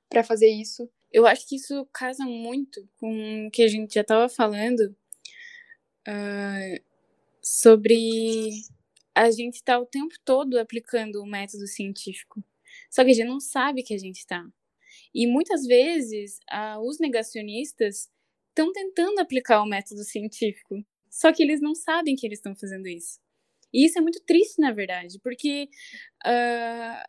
para 0.09 0.25
fazer 0.25 0.49
isso. 0.49 0.89
Eu 1.15 1.29
acho 1.29 1.47
que 1.49 1.55
isso 1.55 1.87
casa 1.93 2.25
muito 2.25 2.91
com 2.97 3.47
o 3.47 3.51
que 3.53 3.63
a 3.63 3.69
gente 3.69 3.95
já 3.95 4.01
estava 4.01 4.29
falando 4.29 4.81
uh, 6.09 6.85
sobre 7.41 8.51
a 9.15 9.31
gente 9.31 9.55
estar 9.55 9.75
tá 9.75 9.81
o 9.81 9.87
tempo 9.87 10.13
todo 10.25 10.59
aplicando 10.59 11.23
o 11.23 11.27
método 11.27 11.69
científico. 11.69 12.43
Só 12.91 13.05
que 13.05 13.13
a 13.13 13.15
gente 13.15 13.29
não 13.29 13.39
sabe 13.39 13.85
que 13.85 13.95
a 13.95 13.99
gente 13.99 14.17
está. 14.17 14.45
E 15.15 15.29
muitas 15.29 15.65
vezes 15.65 16.41
ah, 16.51 16.81
os 16.81 16.99
negacionistas 16.99 18.11
estão 18.49 18.73
tentando 18.73 19.21
aplicar 19.21 19.63
o 19.63 19.69
método 19.69 20.03
científico, 20.03 20.85
só 21.09 21.33
que 21.33 21.45
eles 21.45 21.61
não 21.61 21.77
sabem 21.77 22.17
que 22.17 22.27
eles 22.27 22.41
estão 22.41 22.57
fazendo 22.57 22.89
isso. 22.89 23.21
E 23.73 23.87
isso 23.87 24.01
é 24.01 24.03
muito 24.03 24.21
triste, 24.25 24.61
na 24.61 24.73
verdade, 24.73 25.21
porque 25.21 25.69
uh, 26.27 27.05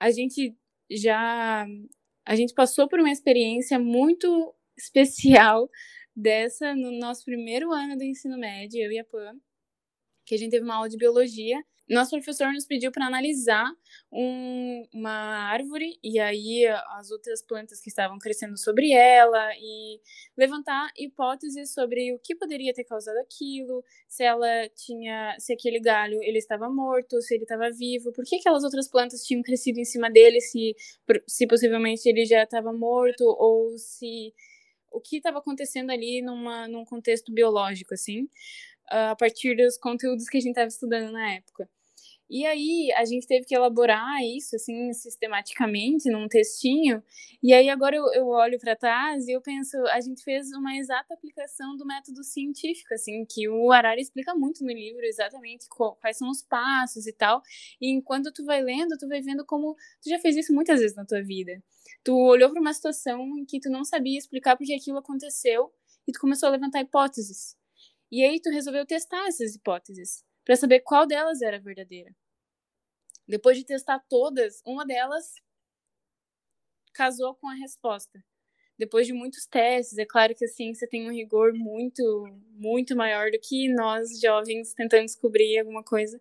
a 0.00 0.10
gente 0.10 0.56
já 0.90 1.66
a 2.26 2.34
gente 2.34 2.52
passou 2.52 2.88
por 2.88 2.98
uma 2.98 3.10
experiência 3.10 3.78
muito 3.78 4.54
especial 4.76 5.70
dessa 6.14 6.74
no 6.74 6.90
nosso 6.98 7.24
primeiro 7.24 7.72
ano 7.72 7.96
do 7.96 8.02
ensino 8.02 8.36
médio, 8.36 8.82
eu 8.82 8.90
e 8.90 8.98
a 8.98 9.04
Pam, 9.04 9.38
que 10.26 10.34
a 10.34 10.38
gente 10.38 10.50
teve 10.50 10.64
uma 10.64 10.76
aula 10.76 10.88
de 10.88 10.96
biologia 10.96 11.62
nosso 11.88 12.10
professor 12.10 12.52
nos 12.52 12.66
pediu 12.66 12.90
para 12.90 13.06
analisar 13.06 13.70
um, 14.12 14.84
uma 14.92 15.48
árvore 15.50 15.98
e 16.02 16.18
aí 16.18 16.66
as 16.98 17.10
outras 17.10 17.40
plantas 17.42 17.80
que 17.80 17.88
estavam 17.88 18.18
crescendo 18.18 18.58
sobre 18.58 18.92
ela 18.92 19.52
e 19.56 20.00
levantar 20.36 20.90
hipóteses 20.96 21.72
sobre 21.72 22.12
o 22.12 22.18
que 22.18 22.34
poderia 22.34 22.74
ter 22.74 22.84
causado 22.84 23.16
aquilo, 23.18 23.84
se 24.08 24.24
ela 24.24 24.68
tinha, 24.70 25.36
se 25.38 25.52
aquele 25.52 25.78
galho 25.78 26.20
ele 26.22 26.38
estava 26.38 26.68
morto, 26.68 27.20
se 27.22 27.34
ele 27.34 27.44
estava 27.44 27.70
vivo, 27.70 28.12
por 28.12 28.24
que 28.24 28.36
aquelas 28.36 28.64
outras 28.64 28.88
plantas 28.88 29.22
tinham 29.22 29.42
crescido 29.42 29.78
em 29.78 29.84
cima 29.84 30.10
dele, 30.10 30.40
se, 30.40 30.74
se 31.26 31.46
possivelmente 31.46 32.08
ele 32.08 32.24
já 32.24 32.42
estava 32.42 32.72
morto 32.72 33.22
ou 33.22 33.78
se 33.78 34.34
o 34.90 35.00
que 35.00 35.18
estava 35.18 35.38
acontecendo 35.38 35.90
ali 35.90 36.22
numa, 36.22 36.66
num 36.66 36.84
contexto 36.84 37.32
biológico, 37.32 37.94
assim, 37.94 38.28
a 38.88 39.14
partir 39.16 39.56
dos 39.56 39.76
conteúdos 39.78 40.28
que 40.28 40.38
a 40.38 40.40
gente 40.40 40.50
estava 40.50 40.68
estudando 40.68 41.12
na 41.12 41.34
época. 41.34 41.68
E 42.28 42.44
aí 42.44 42.92
a 42.96 43.04
gente 43.04 43.24
teve 43.24 43.46
que 43.46 43.54
elaborar 43.54 44.20
isso 44.24 44.56
assim 44.56 44.92
sistematicamente 44.92 46.10
num 46.10 46.26
textinho. 46.26 47.00
E 47.40 47.54
aí 47.54 47.68
agora 47.68 47.94
eu, 47.94 48.04
eu 48.12 48.26
olho 48.26 48.58
para 48.58 48.74
trás 48.74 49.28
e 49.28 49.32
eu 49.32 49.40
penso, 49.40 49.76
a 49.92 50.00
gente 50.00 50.24
fez 50.24 50.50
uma 50.52 50.76
exata 50.76 51.14
aplicação 51.14 51.76
do 51.76 51.86
método 51.86 52.24
científico, 52.24 52.92
assim, 52.92 53.24
que 53.24 53.48
o 53.48 53.70
Arara 53.70 54.00
explica 54.00 54.34
muito 54.34 54.64
no 54.64 54.72
livro 54.72 55.04
exatamente 55.04 55.66
quais 56.00 56.18
são 56.18 56.28
os 56.28 56.42
passos 56.42 57.06
e 57.06 57.12
tal. 57.12 57.40
E 57.80 57.92
enquanto 57.92 58.32
tu 58.32 58.44
vai 58.44 58.60
lendo, 58.60 58.98
tu 58.98 59.06
vai 59.06 59.22
vendo 59.22 59.44
como 59.46 59.74
tu 60.02 60.10
já 60.10 60.18
fez 60.18 60.36
isso 60.36 60.52
muitas 60.52 60.80
vezes 60.80 60.96
na 60.96 61.06
tua 61.06 61.22
vida. 61.22 61.62
Tu 62.02 62.12
olhou 62.12 62.50
para 62.50 62.60
uma 62.60 62.74
situação 62.74 63.20
em 63.38 63.44
que 63.44 63.60
tu 63.60 63.70
não 63.70 63.84
sabia 63.84 64.18
explicar 64.18 64.56
porque 64.56 64.74
aquilo 64.74 64.98
aconteceu 64.98 65.72
e 66.08 66.12
tu 66.12 66.18
começou 66.18 66.48
a 66.48 66.52
levantar 66.52 66.80
hipóteses. 66.80 67.56
E 68.10 68.24
aí 68.24 68.40
tu 68.40 68.50
resolveu 68.50 68.84
testar 68.84 69.26
essas 69.28 69.54
hipóteses 69.54 70.25
para 70.46 70.54
saber 70.54 70.80
qual 70.80 71.06
delas 71.06 71.42
era 71.42 71.58
verdadeira. 71.58 72.14
Depois 73.26 73.58
de 73.58 73.64
testar 73.64 73.98
todas, 74.08 74.62
uma 74.64 74.86
delas 74.86 75.34
casou 76.94 77.34
com 77.34 77.48
a 77.48 77.54
resposta. 77.54 78.24
Depois 78.78 79.06
de 79.06 79.12
muitos 79.12 79.44
testes, 79.46 79.98
é 79.98 80.06
claro 80.06 80.34
que 80.36 80.44
a 80.44 80.48
ciência 80.48 80.88
tem 80.88 81.08
um 81.08 81.12
rigor 81.12 81.52
muito, 81.52 82.02
muito 82.52 82.94
maior 82.94 83.30
do 83.30 83.40
que 83.40 83.68
nós 83.74 84.20
jovens 84.20 84.72
tentando 84.72 85.06
descobrir 85.06 85.58
alguma 85.58 85.82
coisa, 85.82 86.20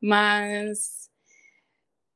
mas 0.00 1.08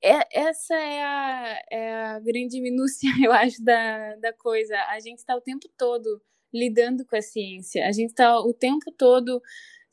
é, 0.03 0.41
essa 0.49 0.75
é 0.75 1.03
a, 1.05 1.63
é 1.71 1.95
a 2.07 2.21
grande 2.21 2.61
minúcia, 2.61 3.09
eu 3.25 3.33
acho, 3.33 3.63
da, 3.63 4.17
da 4.17 4.33
coisa. 4.33 4.77
A 4.89 4.99
gente 4.99 5.19
está 5.19 5.37
o 5.37 5.41
tempo 5.41 5.69
todo 5.77 6.21
lidando 6.53 7.05
com 7.05 7.17
a 7.17 7.23
ciência, 7.23 7.87
a 7.87 7.93
gente 7.93 8.11
está 8.11 8.41
o 8.41 8.53
tempo 8.53 8.91
todo 8.93 9.41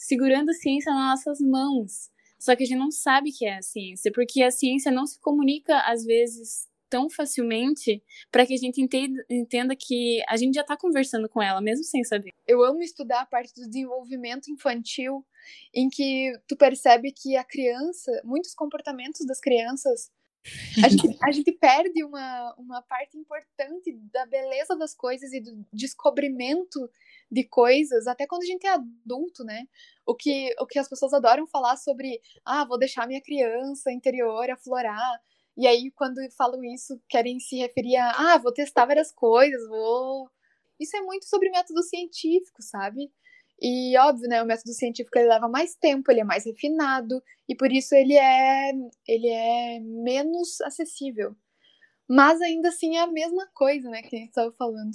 segurando 0.04 0.50
a 0.50 0.54
ciência 0.54 0.94
nas 0.94 1.26
nossas 1.26 1.40
mãos. 1.40 2.12
Só 2.38 2.56
que 2.56 2.64
a 2.64 2.66
gente 2.66 2.78
não 2.78 2.92
sabe 2.92 3.32
que 3.32 3.46
é 3.46 3.58
a 3.58 3.62
ciência, 3.62 4.12
porque 4.14 4.44
a 4.44 4.52
ciência 4.52 4.92
não 4.92 5.06
se 5.06 5.18
comunica, 5.20 5.80
às 5.80 6.04
vezes, 6.04 6.68
tão 6.90 7.10
facilmente 7.10 8.04
para 8.30 8.46
que 8.46 8.54
a 8.54 8.58
gente 8.58 8.82
entenda, 8.82 9.76
que 9.76 10.22
a 10.28 10.36
gente 10.36 10.54
já 10.54 10.62
está 10.62 10.76
conversando 10.76 11.30
com 11.30 11.42
ela, 11.42 11.62
mesmo 11.62 11.86
sem 11.86 12.04
saber. 12.04 12.32
Eu 12.46 12.64
amo 12.64 12.82
estudar 12.82 13.22
a 13.22 13.26
parte 13.26 13.54
do 13.56 13.68
desenvolvimento 13.68 14.52
infantil, 14.52 15.26
em 15.74 15.90
que 15.90 16.34
tu 16.48 16.58
percebe 16.58 17.12
que 17.12 17.38
a 17.38 17.44
criança, 17.44 18.12
muitos 18.26 18.54
comportamentos 18.54 19.26
das 19.26 19.40
crianças 19.40 20.12
a 20.84 20.90
gente, 20.90 21.18
a 21.24 21.32
gente, 21.32 21.52
perde 21.54 22.04
uma, 22.04 22.56
uma 22.58 22.82
parte 22.82 23.18
importante 23.18 23.94
da 24.12 24.26
beleza 24.26 24.76
das 24.76 24.94
coisas 24.94 25.32
e 25.32 25.40
do 25.40 25.66
descobrimento 25.72 26.90
de 27.32 27.44
coisas, 27.46 28.08
até 28.08 28.28
quando 28.28 28.44
a 28.44 28.46
gente 28.46 28.68
é 28.68 28.72
adulto, 28.72 29.44
né? 29.44 29.66
O 30.06 30.16
que, 30.16 30.54
o 30.60 30.68
que 30.68 30.80
as 30.80 30.90
pessoas 30.90 31.14
adoram 31.14 31.48
falar 31.48 31.78
sobre, 31.78 32.20
ah, 32.46 32.66
vou 32.66 32.78
deixar 32.78 33.08
minha 33.08 33.22
criança 33.22 33.92
interior 33.92 34.50
aflorar. 34.50 35.22
E 35.56 35.68
aí, 35.68 35.92
quando 35.92 36.20
falam 36.36 36.64
isso, 36.64 37.00
querem 37.08 37.40
se 37.40 37.58
referir 37.58 37.96
a, 37.96 38.34
ah, 38.34 38.38
vou 38.38 38.52
testar 38.52 38.86
várias 38.86 39.12
coisas, 39.12 39.68
vou. 39.68 40.30
Isso 40.80 40.98
é 40.98 41.02
muito 41.02 41.26
sobre 41.26 41.50
método 41.52 41.82
científico, 41.84 42.62
sabe? 42.62 43.12
E 43.62 43.98
óbvio, 43.98 44.28
né, 44.28 44.42
o 44.44 44.46
método 44.46 44.74
científico 44.74 45.18
ele 45.18 45.30
leva 45.30 45.48
mais 45.48 45.76
tempo, 45.76 46.12
ele 46.12 46.22
é 46.22 46.24
mais 46.24 46.46
refinado 46.46 47.24
e 47.48 47.56
por 47.56 47.72
isso 47.72 47.96
ele 47.96 48.16
é 48.16 48.72
ele 49.08 49.28
é 49.28 49.80
menos 49.80 50.60
acessível. 50.62 51.36
Mas 52.08 52.42
ainda 52.42 52.70
assim 52.70 52.98
é 52.98 53.02
a 53.02 53.08
mesma 53.08 53.48
coisa, 53.54 53.90
né, 53.90 54.02
que 54.02 54.16
a 54.16 54.20
gente 54.20 54.30
estava 54.30 54.52
falando 54.54 54.92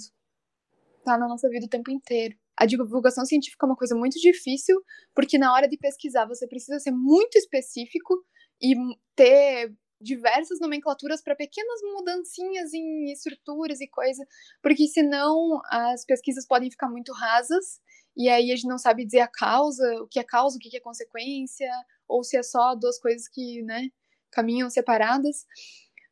tá 1.03 1.17
na 1.17 1.27
nossa 1.27 1.49
vida 1.49 1.65
o 1.65 1.69
tempo 1.69 1.91
inteiro. 1.91 2.37
A 2.57 2.65
divulgação 2.65 3.25
científica 3.25 3.65
é 3.65 3.69
uma 3.69 3.75
coisa 3.75 3.95
muito 3.95 4.19
difícil, 4.19 4.81
porque 5.15 5.37
na 5.37 5.53
hora 5.53 5.67
de 5.67 5.77
pesquisar 5.77 6.25
você 6.25 6.47
precisa 6.47 6.79
ser 6.79 6.91
muito 6.91 7.37
específico 7.37 8.13
e 8.61 8.75
ter 9.15 9.73
diversas 10.01 10.59
nomenclaturas 10.59 11.21
para 11.21 11.35
pequenas 11.35 11.81
mudancinhas 11.81 12.73
em 12.73 13.11
estruturas 13.11 13.81
e 13.81 13.87
coisa, 13.87 14.25
porque 14.61 14.87
senão 14.87 15.61
as 15.69 16.05
pesquisas 16.05 16.45
podem 16.45 16.71
ficar 16.71 16.89
muito 16.89 17.11
rasas 17.13 17.81
e 18.15 18.29
aí 18.29 18.51
a 18.51 18.55
gente 18.55 18.67
não 18.67 18.77
sabe 18.77 19.05
dizer 19.05 19.21
a 19.21 19.27
causa, 19.27 19.85
o 20.01 20.07
que 20.07 20.19
é 20.19 20.23
causa, 20.23 20.57
o 20.57 20.59
que 20.59 20.75
é 20.75 20.79
consequência, 20.79 21.71
ou 22.07 22.23
se 22.23 22.37
é 22.37 22.43
só 22.43 22.75
duas 22.75 22.99
coisas 22.99 23.27
que, 23.27 23.61
né, 23.63 23.89
caminham 24.31 24.69
separadas. 24.69 25.45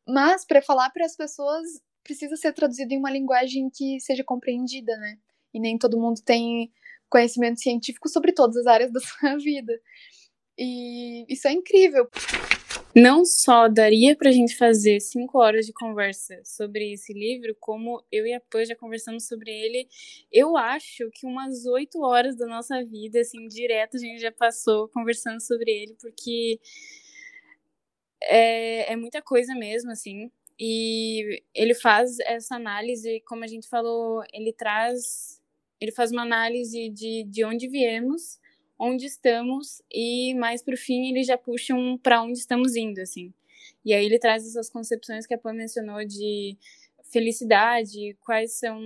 Mas 0.08 0.46
para 0.46 0.62
falar 0.62 0.90
para 0.92 1.06
as 1.06 1.16
pessoas 1.16 1.66
precisa 2.04 2.38
ser 2.38 2.54
traduzido 2.54 2.94
em 2.94 2.98
uma 2.98 3.12
linguagem 3.12 3.70
que 3.70 4.00
seja 4.00 4.24
compreendida, 4.24 4.96
né? 4.98 5.18
E 5.54 5.60
nem 5.60 5.78
todo 5.78 6.00
mundo 6.00 6.22
tem 6.24 6.72
conhecimento 7.10 7.60
científico 7.60 8.08
sobre 8.08 8.32
todas 8.32 8.56
as 8.58 8.68
áreas 8.68 8.92
da 8.92 9.00
sua 9.02 9.38
vida. 9.38 9.74
E 10.58 11.26
isso 11.28 11.48
é 11.48 11.52
incrível. 11.52 12.10
Não 13.00 13.24
só 13.24 13.68
daria 13.68 14.16
para 14.16 14.30
a 14.30 14.32
gente 14.32 14.58
fazer 14.58 15.00
cinco 15.00 15.38
horas 15.38 15.68
de 15.68 15.72
conversa 15.72 16.42
sobre 16.44 16.94
esse 16.94 17.14
livro, 17.14 17.56
como 17.60 18.04
eu 18.12 18.26
e 18.26 18.34
a 18.34 18.40
Pã 18.40 18.66
já 18.66 18.76
conversamos 18.76 19.28
sobre 19.28 19.52
ele, 19.52 19.88
eu 20.32 20.58
acho 20.58 21.08
que 21.12 21.28
umas 21.28 21.68
oito 21.68 22.02
horas 22.02 22.36
da 22.36 22.48
nossa 22.48 22.84
vida, 22.84 23.20
assim, 23.22 23.48
direto, 23.48 23.98
a 23.98 24.00
gente 24.00 24.20
já 24.20 24.32
passou 24.32 24.88
conversando 24.90 25.40
sobre 25.40 25.70
ele, 25.70 25.96
porque 26.02 26.60
é, 28.24 28.92
é 28.92 28.96
muita 28.96 29.22
coisa 29.22 29.54
mesmo, 29.54 29.92
assim. 29.92 30.32
E 30.60 31.44
ele 31.54 31.76
faz 31.76 32.18
essa 32.22 32.56
análise, 32.56 33.22
como 33.28 33.44
a 33.44 33.48
gente 33.48 33.70
falou, 33.70 34.24
ele 34.34 34.52
traz, 34.52 35.40
ele 35.80 35.92
faz 35.92 36.12
uma 36.12 36.24
análise 36.24 36.90
de, 36.90 37.24
de 37.26 37.46
onde 37.46 37.68
viemos, 37.68 38.40
onde 38.80 39.06
estamos 39.06 39.82
e 39.92 40.34
mais 40.36 40.62
para 40.62 40.76
o 40.76 40.78
fim 40.78 41.10
ele 41.10 41.24
já 41.24 41.38
puxa 41.38 41.74
um 41.74 41.98
para 41.98 42.22
onde 42.22 42.40
estamos 42.40 42.76
indo, 42.76 43.00
assim. 43.00 43.34
E 43.84 43.94
aí 43.94 44.06
ele 44.06 44.20
traz 44.20 44.46
essas 44.46 44.70
concepções 44.70 45.26
que 45.26 45.34
a 45.34 45.38
Pam 45.38 45.54
mencionou 45.54 46.04
de 46.06 46.58
felicidade, 47.12 48.18
quais 48.26 48.60
são, 48.60 48.80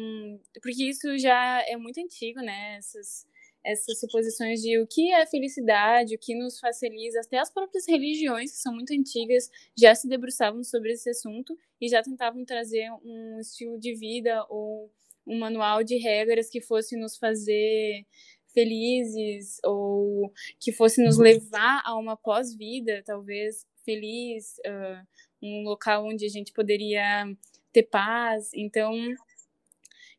porque 0.62 0.84
isso 0.84 1.18
já 1.18 1.64
é 1.68 1.76
muito 1.76 2.00
antigo, 2.00 2.40
né? 2.40 2.78
Essas 2.78 3.26
essas 3.64 4.00
suposições 4.00 4.62
de 4.62 4.80
o 4.80 4.88
que 4.88 5.12
é 5.12 5.26
felicidade, 5.26 6.16
o 6.16 6.18
que 6.18 6.36
nos 6.36 6.60
faz 6.60 6.80
feliz, 6.80 7.16
até 7.16 7.38
as 7.38 7.52
próprias 7.52 7.88
religiões, 7.88 8.52
que 8.52 8.58
são 8.58 8.74
muito 8.74 8.92
antigas, 8.94 9.50
já 9.78 9.94
se 9.94 10.08
debruçavam 10.08 10.64
sobre 10.64 10.94
esse 10.94 11.10
assunto 11.10 11.58
e 11.80 11.88
já 11.88 12.02
tentavam 12.02 12.44
trazer 12.44 12.92
um 13.04 13.40
estilo 13.40 13.80
de 13.80 13.94
vida 13.94 14.46
ou 14.50 14.92
um 15.28 15.38
manual 15.38 15.84
de 15.84 15.98
regras 15.98 16.50
que 16.50 16.60
fosse 16.60 16.96
nos 16.98 17.18
fazer 17.18 18.06
felizes 18.54 19.58
ou 19.64 20.32
que 20.60 20.72
fosse 20.72 21.04
nos 21.04 21.18
levar 21.18 21.82
a 21.86 21.98
uma 21.98 22.16
pós-vida, 22.16 23.04
talvez 23.06 23.66
feliz, 23.84 24.56
uh, 24.66 25.08
um 25.42 25.64
local 25.64 26.06
onde 26.06 26.26
a 26.26 26.30
gente 26.30 26.54
poderia 26.54 27.26
ter 27.72 27.84
paz. 27.84 28.52
Então, 28.54 28.94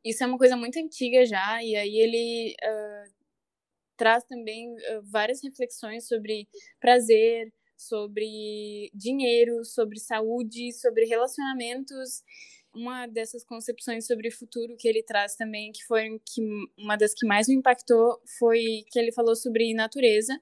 isso 0.04 0.24
é 0.24 0.26
uma 0.26 0.38
coisa 0.38 0.56
muito 0.56 0.78
antiga 0.78 1.24
já, 1.24 1.62
e 1.62 1.76
aí 1.76 1.96
ele 1.96 2.54
uh, 2.62 3.12
traz 3.96 4.24
também 4.24 4.72
uh, 4.72 5.02
várias 5.04 5.42
reflexões 5.42 6.08
sobre 6.08 6.48
prazer, 6.80 7.52
sobre 7.76 8.90
dinheiro, 8.94 9.64
sobre 9.64 9.98
saúde, 9.98 10.72
sobre 10.72 11.04
relacionamentos. 11.04 12.22
Uma 12.74 13.06
dessas 13.06 13.44
concepções 13.44 14.06
sobre 14.06 14.28
o 14.28 14.32
futuro 14.32 14.76
que 14.78 14.88
ele 14.88 15.02
traz 15.02 15.36
também, 15.36 15.72
que 15.72 15.84
foi 15.84 16.20
que, 16.24 16.40
uma 16.78 16.96
das 16.96 17.12
que 17.12 17.26
mais 17.26 17.46
me 17.46 17.54
impactou, 17.54 18.18
foi 18.38 18.84
que 18.90 18.98
ele 18.98 19.12
falou 19.12 19.36
sobre 19.36 19.74
natureza 19.74 20.40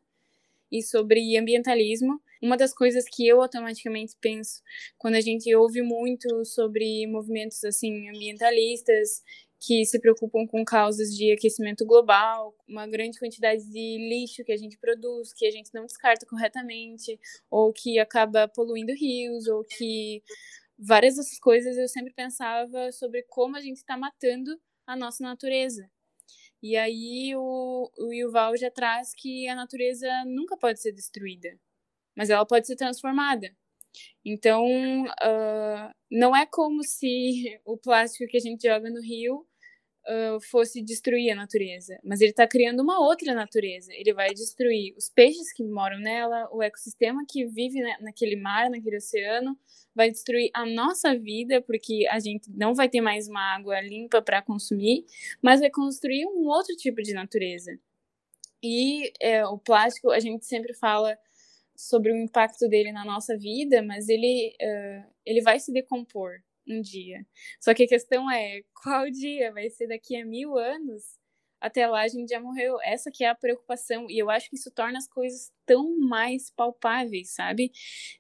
e 0.71 0.83
sobre 0.83 1.37
ambientalismo. 1.37 2.21
Uma 2.41 2.57
das 2.57 2.73
coisas 2.73 3.05
que 3.11 3.27
eu 3.27 3.43
automaticamente 3.43 4.17
penso 4.21 4.63
quando 4.97 5.17
a 5.17 5.21
gente 5.21 5.55
ouve 5.55 5.83
muito 5.83 6.45
sobre 6.45 7.07
movimentos 7.07 7.63
assim 7.65 8.09
ambientalistas 8.09 9.23
que 9.61 9.85
se 9.85 10.01
preocupam 10.01 10.47
com 10.47 10.65
causas 10.65 11.15
de 11.15 11.33
aquecimento 11.33 11.85
global, 11.85 12.55
uma 12.67 12.87
grande 12.87 13.19
quantidade 13.19 13.63
de 13.71 14.09
lixo 14.09 14.43
que 14.43 14.53
a 14.53 14.57
gente 14.57 14.79
produz, 14.79 15.35
que 15.35 15.47
a 15.47 15.51
gente 15.51 15.71
não 15.75 15.85
descarta 15.85 16.25
corretamente, 16.25 17.21
ou 17.51 17.71
que 17.71 17.99
acaba 17.99 18.49
poluindo 18.49 18.95
rios, 18.95 19.47
ou 19.49 19.63
que 19.63 20.23
várias 20.81 21.17
dessas 21.17 21.39
coisas 21.39 21.77
eu 21.77 21.89
sempre 21.89 22.13
pensava 22.13 22.91
sobre 22.93 23.23
como 23.25 23.57
a 23.57 23.61
gente 23.61 23.77
está 23.77 23.97
matando 23.97 24.59
a 24.87 24.97
nossa 24.97 25.23
natureza. 25.23 25.91
E 26.63 26.77
aí 26.77 27.35
o, 27.37 27.91
o 27.99 28.13
Yuval 28.13 28.57
já 28.57 28.71
traz 28.71 29.15
que 29.15 29.49
a 29.49 29.55
natureza 29.55 30.09
nunca 30.27 30.57
pode 30.57 30.81
ser 30.81 30.93
destruída, 30.93 31.59
mas 32.17 32.31
ela 32.31 32.47
pode 32.47 32.67
ser 32.67 32.77
transformada. 32.77 33.55
Então, 34.25 34.65
uh, 35.05 35.95
não 36.11 36.37
é 36.37 36.47
como 36.47 36.83
se 36.85 37.61
o 37.65 37.77
plástico 37.77 38.31
que 38.31 38.37
a 38.37 38.41
gente 38.41 38.63
joga 38.67 38.91
no 38.91 39.01
rio 39.01 39.47
fosse 40.51 40.83
destruir 40.83 41.31
a 41.31 41.37
natureza, 41.37 41.99
mas 42.03 42.21
ele 42.21 42.31
está 42.31 42.47
criando 42.47 42.81
uma 42.81 43.01
outra 43.01 43.35
natureza. 43.35 43.93
Ele 43.93 44.13
vai 44.13 44.31
destruir 44.31 44.95
os 44.97 45.09
peixes 45.09 45.53
que 45.53 45.63
moram 45.63 45.99
nela, 45.99 46.49
o 46.53 46.63
ecossistema 46.63 47.25
que 47.29 47.47
vive 47.47 47.81
naquele 48.01 48.37
mar, 48.37 48.71
naquele 48.71 48.97
oceano, 48.97 49.59
vai 49.95 50.11
destruir 50.11 50.51
a 50.55 50.65
nossa 50.65 51.17
vida, 51.19 51.61
porque 51.63 52.07
a 52.11 52.19
gente 52.19 52.51
não 52.51 52.75
vai 52.75 52.89
ter 52.89 53.01
mais 53.01 53.29
uma 53.29 53.55
água 53.55 53.81
limpa 53.81 54.23
para 54.23 54.43
consumir, 54.43 55.05
mas 55.43 55.61
vai 55.61 55.71
construir 55.71 56.27
um 56.27 56.47
outro 56.47 56.75
tipo 56.77 57.03
de 57.03 57.13
natureza. 57.13 57.79
E 58.63 59.13
é, 59.21 59.45
o 59.47 59.59
plástico, 59.59 60.11
a 60.11 60.21
gente 60.21 60.45
sempre 60.45 60.75
fala 60.75 61.17
sobre 61.77 62.13
o 62.13 62.17
impacto 62.17 62.69
dele 62.69 62.93
na 62.93 63.05
nossa 63.05 63.37
vida, 63.37 63.83
mas 63.83 64.09
ele, 64.09 64.55
uh, 64.61 65.11
ele 65.25 65.41
vai 65.41 65.59
se 65.59 65.73
decompor 65.73 66.41
um 66.71 66.81
dia. 66.81 67.27
Só 67.61 67.75
que 67.75 67.85
a 67.85 67.89
questão 67.89 68.31
é 68.31 68.63
qual 68.83 69.11
dia? 69.11 69.53
Vai 69.53 69.69
ser 69.71 69.89
daqui 69.89 70.17
a 70.17 70.25
mil 70.25 70.57
anos? 70.57 71.19
Até 71.61 71.87
lá 71.87 72.03
a 72.03 72.09
gente 72.09 72.31
já 72.31 72.41
morreu. 72.41 72.79
Essa 72.83 73.11
que 73.11 73.25
é 73.25 73.29
a 73.29 73.35
preocupação. 73.35 74.07
E 74.09 74.19
eu 74.19 74.31
acho 74.31 74.49
que 74.49 74.57
isso 74.57 74.71
torna 74.71 74.99
as 74.99 75.07
coisas 75.07 75.53
tão 75.67 75.99
mais 75.99 76.51
palpáveis, 76.51 77.35
sabe? 77.35 77.71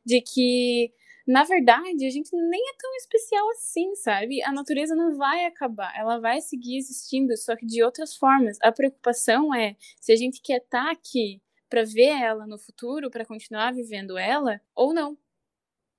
De 0.04 0.20
que, 0.20 0.92
na 1.26 1.44
verdade, 1.44 2.04
a 2.04 2.10
gente 2.10 2.30
nem 2.36 2.60
é 2.68 2.72
tão 2.78 2.94
especial 2.96 3.48
assim, 3.50 3.94
sabe? 3.96 4.42
A 4.42 4.52
natureza 4.52 4.94
não 4.94 5.16
vai 5.16 5.46
acabar. 5.46 5.92
Ela 5.96 6.18
vai 6.18 6.40
seguir 6.42 6.76
existindo, 6.76 7.34
só 7.38 7.56
que 7.56 7.64
de 7.66 7.82
outras 7.82 8.14
formas. 8.16 8.58
A 8.62 8.70
preocupação 8.70 9.54
é 9.54 9.76
se 10.00 10.12
a 10.12 10.16
gente 10.16 10.42
quer 10.42 10.58
estar 10.58 10.84
tá 10.84 10.90
aqui 10.90 11.40
para 11.70 11.84
ver 11.84 12.08
ela 12.20 12.46
no 12.46 12.58
futuro, 12.58 13.10
para 13.10 13.24
continuar 13.24 13.72
vivendo 13.72 14.18
ela, 14.18 14.60
ou 14.74 14.92
não. 14.92 15.16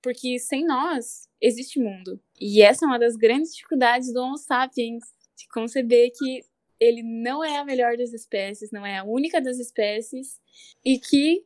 Porque 0.02 0.38
sem 0.38 0.66
nós 0.66 1.30
existe 1.40 1.80
mundo. 1.80 2.20
E 2.42 2.64
essa 2.64 2.86
é 2.86 2.88
uma 2.88 2.98
das 2.98 3.16
grandes 3.16 3.54
dificuldades 3.54 4.12
do 4.12 4.20
Homo 4.20 4.36
sapiens, 4.36 5.04
de 5.38 5.48
conceber 5.50 6.12
que 6.18 6.42
ele 6.80 7.04
não 7.04 7.44
é 7.44 7.60
a 7.60 7.64
melhor 7.64 7.96
das 7.96 8.12
espécies, 8.12 8.72
não 8.72 8.84
é 8.84 8.98
a 8.98 9.04
única 9.04 9.40
das 9.40 9.60
espécies, 9.60 10.40
e 10.84 10.98
que 10.98 11.46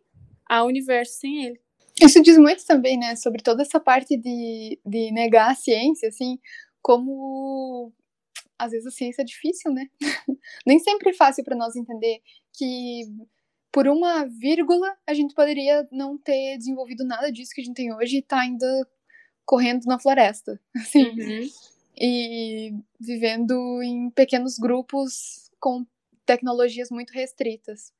há 0.49 0.63
universo 0.63 1.19
sem 1.19 1.43
ele. 1.43 1.59
Isso 2.01 2.21
diz 2.21 2.37
muito 2.37 2.65
também, 2.65 2.97
né, 2.97 3.17
sobre 3.17 3.43
toda 3.43 3.61
essa 3.61 3.79
parte 3.79 4.15
de, 4.15 4.79
de 4.85 5.11
negar 5.11 5.51
a 5.51 5.55
ciência, 5.55 6.07
assim, 6.07 6.39
como 6.81 7.91
às 8.57 8.71
vezes 8.71 8.87
a 8.87 8.91
ciência 8.91 9.21
é 9.21 9.25
difícil, 9.25 9.73
né? 9.73 9.87
Nem 10.65 10.79
sempre 10.79 11.09
é 11.09 11.13
fácil 11.13 11.43
para 11.43 11.57
nós 11.57 11.75
entender 11.75 12.21
que 12.53 13.01
por 13.69 13.85
uma 13.89 14.25
vírgula 14.25 14.95
a 15.05 15.13
gente 15.13 15.35
poderia 15.35 15.85
não 15.91 16.17
ter 16.17 16.57
desenvolvido 16.57 17.03
nada 17.03 17.29
disso 17.29 17.51
que 17.53 17.59
a 17.59 17.63
gente 17.63 17.75
tem 17.75 17.93
hoje 17.93 18.17
e 18.17 18.21
tá 18.21 18.39
ainda 18.39 18.87
correndo 19.45 19.85
na 19.85 19.99
floresta, 19.99 20.59
assim. 20.75 21.09
Uhum. 21.09 21.49
E 21.97 22.73
vivendo 22.99 23.81
em 23.81 24.09
pequenos 24.09 24.57
grupos 24.57 25.49
com 25.59 25.85
tecnologias 26.25 26.89
muito 26.89 27.11
restritas. 27.11 27.93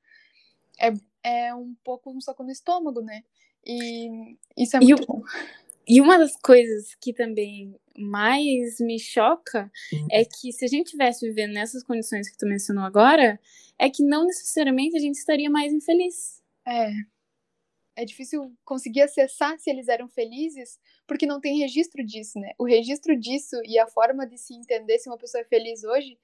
É, 0.77 0.91
é 1.23 1.55
um 1.55 1.73
pouco 1.83 2.11
um 2.11 2.19
soco 2.19 2.43
no 2.43 2.51
estômago, 2.51 3.01
né? 3.01 3.23
E 3.65 4.35
isso 4.57 4.75
é 4.75 4.79
muito 4.79 5.03
e 5.03 5.05
bom. 5.05 5.23
E 5.87 6.01
uma 6.01 6.17
das 6.17 6.35
coisas 6.35 6.95
que 6.95 7.13
também 7.13 7.75
mais 7.97 8.79
me 8.79 8.99
choca 8.99 9.71
uhum. 9.93 10.07
é 10.11 10.25
que 10.25 10.51
se 10.51 10.65
a 10.65 10.67
gente 10.67 10.91
tivesse 10.91 11.25
vivendo 11.25 11.53
nessas 11.53 11.83
condições 11.83 12.29
que 12.29 12.37
tu 12.37 12.45
mencionou 12.45 12.83
agora, 12.83 13.39
é 13.79 13.89
que 13.89 14.03
não 14.03 14.25
necessariamente 14.25 14.97
a 14.97 14.99
gente 14.99 15.15
estaria 15.15 15.49
mais 15.49 15.71
infeliz. 15.71 16.43
É 16.67 16.91
é 17.95 18.03
difícil 18.03 18.53
conseguir 18.63 19.01
acessar 19.01 19.57
se 19.57 19.69
eles 19.69 19.87
eram 19.87 20.07
felizes, 20.07 20.79
porque 21.07 21.25
não 21.25 21.39
tem 21.39 21.59
registro 21.59 22.05
disso, 22.05 22.39
né? 22.39 22.53
O 22.59 22.65
registro 22.65 23.17
disso 23.17 23.55
e 23.65 23.79
a 23.79 23.87
forma 23.87 24.27
de 24.27 24.37
se 24.37 24.53
entender 24.53 24.99
se 24.99 25.09
uma 25.09 25.17
pessoa 25.17 25.41
é 25.41 25.45
feliz 25.45 25.83
hoje 25.83 26.17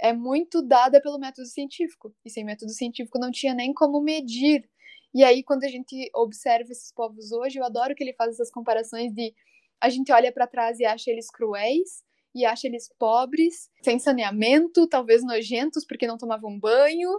é 0.00 0.12
muito 0.12 0.62
dada 0.62 1.00
pelo 1.00 1.18
método 1.18 1.46
científico. 1.46 2.14
E 2.24 2.30
sem 2.30 2.44
método 2.44 2.70
científico 2.72 3.18
não 3.18 3.30
tinha 3.30 3.52
nem 3.52 3.74
como 3.74 4.00
medir. 4.00 4.68
E 5.14 5.24
aí, 5.24 5.42
quando 5.42 5.64
a 5.64 5.68
gente 5.68 6.10
observa 6.14 6.70
esses 6.70 6.92
povos 6.92 7.32
hoje, 7.32 7.58
eu 7.58 7.64
adoro 7.64 7.94
que 7.94 8.04
ele 8.04 8.14
faz 8.14 8.34
essas 8.34 8.50
comparações 8.50 9.12
de 9.12 9.34
a 9.80 9.88
gente 9.88 10.12
olha 10.12 10.32
para 10.32 10.46
trás 10.46 10.78
e 10.78 10.84
acha 10.84 11.10
eles 11.10 11.30
cruéis, 11.30 12.02
e 12.34 12.44
acha 12.44 12.66
eles 12.66 12.88
pobres, 12.98 13.70
sem 13.82 13.98
saneamento, 13.98 14.86
talvez 14.86 15.24
nojentos 15.24 15.84
porque 15.84 16.06
não 16.06 16.18
tomavam 16.18 16.58
banho, 16.58 17.10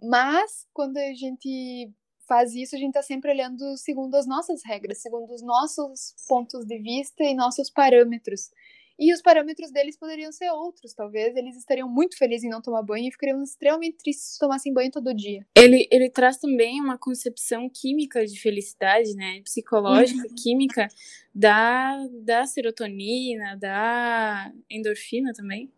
mas 0.00 0.66
quando 0.72 0.96
a 0.96 1.14
gente 1.14 1.90
faz 2.26 2.54
isso, 2.54 2.74
a 2.74 2.78
gente 2.78 2.88
está 2.88 3.02
sempre 3.02 3.30
olhando 3.30 3.76
segundo 3.76 4.14
as 4.14 4.26
nossas 4.26 4.62
regras, 4.64 5.00
segundo 5.00 5.32
os 5.32 5.42
nossos 5.42 6.14
pontos 6.28 6.64
de 6.66 6.78
vista 6.78 7.22
e 7.24 7.34
nossos 7.34 7.70
parâmetros. 7.70 8.50
E 8.98 9.12
os 9.12 9.20
parâmetros 9.20 9.70
deles 9.70 9.98
poderiam 9.98 10.32
ser 10.32 10.50
outros, 10.50 10.94
talvez 10.94 11.36
eles 11.36 11.54
estariam 11.56 11.86
muito 11.86 12.16
felizes 12.16 12.44
em 12.44 12.48
não 12.48 12.62
tomar 12.62 12.82
banho 12.82 13.06
e 13.06 13.12
ficariam 13.12 13.42
extremamente 13.42 13.98
tristes 13.98 14.32
se 14.32 14.38
tomassem 14.38 14.72
banho 14.72 14.90
todo 14.90 15.14
dia. 15.14 15.46
Ele, 15.54 15.86
ele 15.90 16.08
traz 16.08 16.38
também 16.38 16.80
uma 16.80 16.96
concepção 16.96 17.68
química 17.68 18.24
de 18.24 18.40
felicidade, 18.40 19.14
né? 19.14 19.42
Psicológica, 19.42 20.26
uhum. 20.26 20.34
química, 20.34 20.88
da, 21.34 22.06
da 22.22 22.46
serotonina, 22.46 23.54
da 23.58 24.50
endorfina 24.70 25.34
também. 25.34 25.70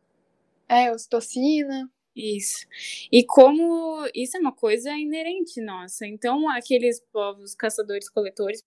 É, 0.69 0.93
ocitocina. 0.93 1.91
Isso. 2.21 2.67
E 3.13 3.25
como 3.25 4.05
isso 4.13 4.37
é 4.37 4.41
uma 4.41 4.53
coisa 4.53 4.91
inerente 4.91 5.61
nossa. 5.61 6.05
Então, 6.05 6.49
aqueles 6.51 7.01
povos 7.13 7.55
caçadores-coletores, 7.55 8.65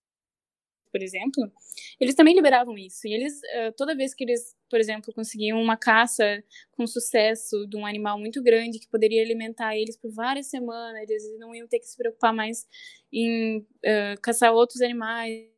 por 0.92 1.04
exemplo, 1.04 1.52
eles 2.00 2.16
também 2.16 2.36
liberavam 2.36 2.78
isso. 2.78 3.08
E 3.08 3.14
eles, 3.14 3.42
toda 3.78 3.96
vez 3.96 4.14
que 4.14 4.24
eles, 4.24 4.56
por 4.70 4.80
exemplo, 4.80 5.14
conseguiam 5.14 5.62
uma 5.62 5.78
caça 5.78 6.44
com 6.72 6.88
sucesso 6.88 7.68
de 7.68 7.78
um 7.78 7.86
animal 7.86 8.20
muito 8.20 8.42
grande 8.42 8.80
que 8.80 8.88
poderia 8.90 9.22
alimentar 9.22 9.76
eles 9.78 9.98
por 9.98 10.12
várias 10.12 10.48
semanas, 10.48 11.10
eles 11.10 11.24
não 11.40 11.54
iam 11.56 11.68
ter 11.68 11.80
que 11.80 11.88
se 11.88 11.98
preocupar 11.98 12.34
mais 12.34 12.68
em 13.12 13.60
uh, 13.60 14.22
caçar 14.22 14.54
outros 14.54 14.82
animais. 14.82 15.50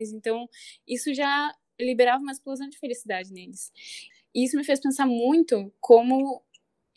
Então, 0.00 0.48
isso 0.88 1.14
já 1.14 1.54
liberava 1.80 2.22
uma 2.22 2.32
explosão 2.32 2.68
de 2.68 2.78
felicidade 2.78 3.32
neles. 3.32 3.72
E 4.34 4.44
isso 4.44 4.56
me 4.56 4.64
fez 4.64 4.80
pensar 4.80 5.06
muito 5.06 5.72
como 5.80 6.42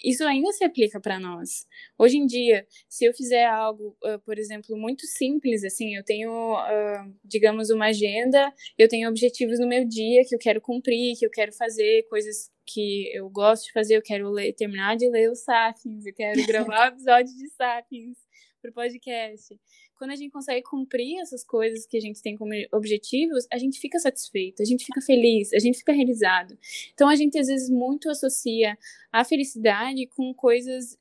isso 0.03 0.23
ainda 0.23 0.51
se 0.51 0.63
aplica 0.63 0.99
para 0.99 1.19
nós. 1.19 1.65
Hoje 1.97 2.17
em 2.17 2.25
dia, 2.25 2.65
se 2.89 3.05
eu 3.05 3.13
fizer 3.13 3.45
algo, 3.45 3.97
uh, 4.03 4.19
por 4.25 4.37
exemplo, 4.37 4.77
muito 4.77 5.05
simples, 5.05 5.63
assim, 5.63 5.95
eu 5.95 6.03
tenho, 6.03 6.31
uh, 6.31 7.13
digamos, 7.23 7.69
uma 7.69 7.87
agenda, 7.87 8.53
eu 8.77 8.87
tenho 8.87 9.09
objetivos 9.09 9.59
no 9.59 9.67
meu 9.67 9.85
dia 9.85 10.23
que 10.27 10.35
eu 10.35 10.39
quero 10.39 10.61
cumprir, 10.61 11.17
que 11.17 11.25
eu 11.25 11.29
quero 11.29 11.51
fazer, 11.53 12.03
coisas 12.09 12.51
que 12.65 13.11
eu 13.13 13.29
gosto 13.29 13.65
de 13.65 13.71
fazer, 13.73 13.97
eu 13.97 14.01
quero 14.01 14.29
ler, 14.29 14.53
terminar 14.53 14.95
de 14.95 15.09
ler 15.09 15.29
o 15.29 15.35
Sapiens, 15.35 16.05
eu 16.05 16.13
quero 16.13 16.33
gravar 16.47 16.85
um 16.85 16.93
episódio 16.93 17.33
de 17.35 17.49
Sapiens 17.49 18.17
para 18.61 18.71
o 18.71 18.73
podcast 18.73 19.53
quando 19.95 20.11
a 20.11 20.15
gente 20.15 20.31
consegue 20.31 20.63
cumprir 20.63 21.19
essas 21.19 21.43
coisas 21.43 21.85
que 21.85 21.97
a 21.97 22.01
gente 22.01 22.21
tem 22.21 22.35
como 22.35 22.51
objetivos, 22.71 23.47
a 23.51 23.57
gente 23.57 23.79
fica 23.79 23.99
satisfeito, 23.99 24.61
a 24.61 24.65
gente 24.65 24.85
fica 24.85 25.01
feliz, 25.01 25.53
a 25.53 25.59
gente 25.59 25.77
fica 25.77 25.93
realizado. 25.93 26.57
Então 26.93 27.07
a 27.07 27.15
gente 27.15 27.37
às 27.37 27.47
vezes 27.47 27.69
muito 27.69 28.09
associa 28.09 28.77
a 29.11 29.23
felicidade 29.23 30.07
com 30.07 30.33
coisas 30.33 30.97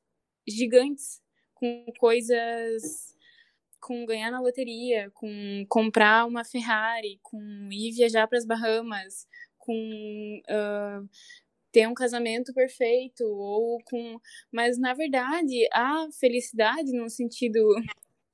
gigantes, 0.47 1.21
com 1.55 1.85
coisas 1.99 3.13
com 3.81 4.07
ganhar 4.07 4.31
na 4.31 4.41
loteria, 4.41 5.11
com 5.11 5.67
comprar 5.69 6.25
uma 6.25 6.45
Ferrari, 6.45 7.19
com 7.21 7.69
ir 7.73 7.91
viajar 7.91 8.29
para 8.29 8.39
as 8.39 8.47
Bahamas, 8.47 9.27
com 9.59 10.41
uh, 10.49 11.09
ter 11.73 11.89
um 11.89 11.95
casamento 11.95 12.53
perfeito 12.53 13.25
ou 13.25 13.79
com 13.85 14.21
mas 14.53 14.79
na 14.79 14.95
verdade 14.95 15.67
a 15.73 16.07
felicidade 16.21 16.93
no 16.93 17.09
sentido 17.09 17.61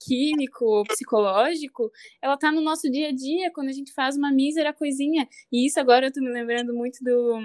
químico 0.01 0.65
ou 0.65 0.85
psicológico, 0.85 1.91
ela 2.23 2.37
tá 2.37 2.53
no 2.53 2.61
nosso 2.61 2.91
dia 2.91 3.09
a 3.09 3.13
dia, 3.13 3.51
quando 3.53 3.69
a 3.69 3.73
gente 3.73 3.93
faz 3.93 4.17
uma 4.17 4.33
mísera 4.33 4.73
coisinha. 4.73 5.29
E 5.53 5.67
isso 5.67 5.81
agora 5.81 6.07
eu 6.07 6.13
tô 6.13 6.21
me 6.21 6.31
lembrando 6.31 6.75
muito 6.75 7.03
do, 7.03 7.41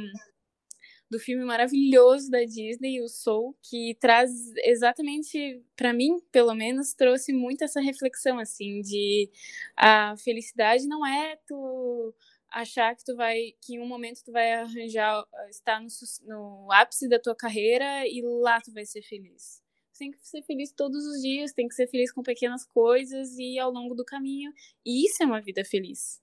do 1.10 1.20
filme 1.20 1.44
maravilhoso 1.46 2.30
da 2.30 2.44
Disney, 2.44 3.02
o 3.02 3.08
Soul, 3.08 3.56
que 3.62 3.96
traz 4.00 4.32
exatamente, 4.64 5.64
para 5.76 5.94
mim, 5.94 6.20
pelo 6.32 6.54
menos, 6.54 6.94
trouxe 6.94 7.34
muito 7.34 7.64
essa 7.64 7.82
reflexão, 7.82 8.40
assim, 8.40 8.82
de 8.82 9.30
a 9.78 10.16
felicidade 10.18 10.88
não 10.88 11.06
é 11.06 11.38
tu 11.48 12.14
achar 12.52 12.96
que 12.96 13.04
tu 13.04 13.16
vai, 13.16 13.54
que 13.62 13.76
em 13.76 13.80
um 13.80 13.88
momento 13.88 14.24
tu 14.24 14.32
vai 14.32 14.54
arranjar, 14.54 15.26
estar 15.50 15.82
no, 15.82 15.88
no 16.28 16.72
ápice 16.72 17.10
da 17.10 17.20
tua 17.20 17.36
carreira 17.36 18.08
e 18.08 18.22
lá 18.22 18.62
tu 18.62 18.72
vai 18.72 18.86
ser 18.86 19.02
feliz 19.02 19.63
tem 19.98 20.12
que 20.12 20.28
ser 20.28 20.42
feliz 20.44 20.72
todos 20.72 21.06
os 21.06 21.22
dias, 21.22 21.54
tem 21.54 21.68
que 21.68 21.76
ser 21.76 21.88
feliz 21.88 22.12
com 22.12 22.22
pequenas 22.22 22.66
coisas 22.66 23.38
e 23.38 23.58
ao 23.60 23.72
longo 23.72 23.96
do 23.96 24.06
caminho. 24.06 24.52
E 24.86 25.06
isso 25.06 25.24
é 25.24 25.26
uma 25.26 25.42
vida 25.42 25.64
feliz. 25.64 26.22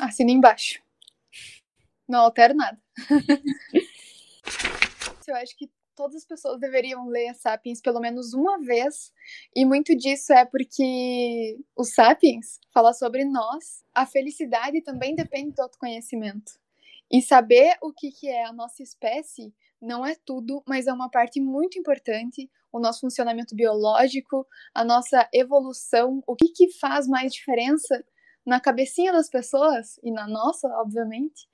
Assina 0.00 0.30
embaixo. 0.30 0.80
Não 2.08 2.20
altero 2.20 2.54
nada. 2.54 2.80
Eu 5.26 5.34
acho 5.36 5.56
que 5.58 5.70
todas 5.94 6.16
as 6.16 6.24
pessoas 6.24 6.60
deveriam 6.60 7.06
ler 7.08 7.34
Sapiens 7.34 7.82
pelo 7.82 8.00
menos 8.00 8.32
uma 8.32 8.58
vez, 8.60 9.12
e 9.54 9.66
muito 9.66 9.94
disso 9.96 10.32
é 10.32 10.44
porque 10.44 11.58
o 11.76 11.84
Sapiens 11.84 12.60
fala 12.72 12.94
sobre 12.94 13.24
nós. 13.24 13.84
A 13.92 14.06
felicidade 14.06 14.80
também 14.80 15.14
depende 15.14 15.52
do 15.52 15.60
autoconhecimento. 15.60 16.52
E 17.10 17.20
saber 17.20 17.76
o 17.82 17.92
que, 17.92 18.12
que 18.12 18.28
é 18.28 18.44
a 18.44 18.52
nossa 18.52 18.82
espécie 18.82 19.52
não 19.80 20.04
é 20.04 20.14
tudo, 20.24 20.62
mas 20.66 20.86
é 20.86 20.92
uma 20.92 21.10
parte 21.10 21.40
muito 21.40 21.78
importante. 21.78 22.50
O 22.72 22.78
nosso 22.78 23.00
funcionamento 23.00 23.54
biológico, 23.54 24.46
a 24.74 24.84
nossa 24.84 25.28
evolução, 25.32 26.22
o 26.26 26.36
que, 26.36 26.48
que 26.48 26.72
faz 26.78 27.06
mais 27.06 27.32
diferença 27.32 28.04
na 28.44 28.60
cabecinha 28.60 29.12
das 29.12 29.28
pessoas 29.28 29.98
e 30.02 30.10
na 30.10 30.26
nossa, 30.26 30.68
obviamente. 30.80 31.48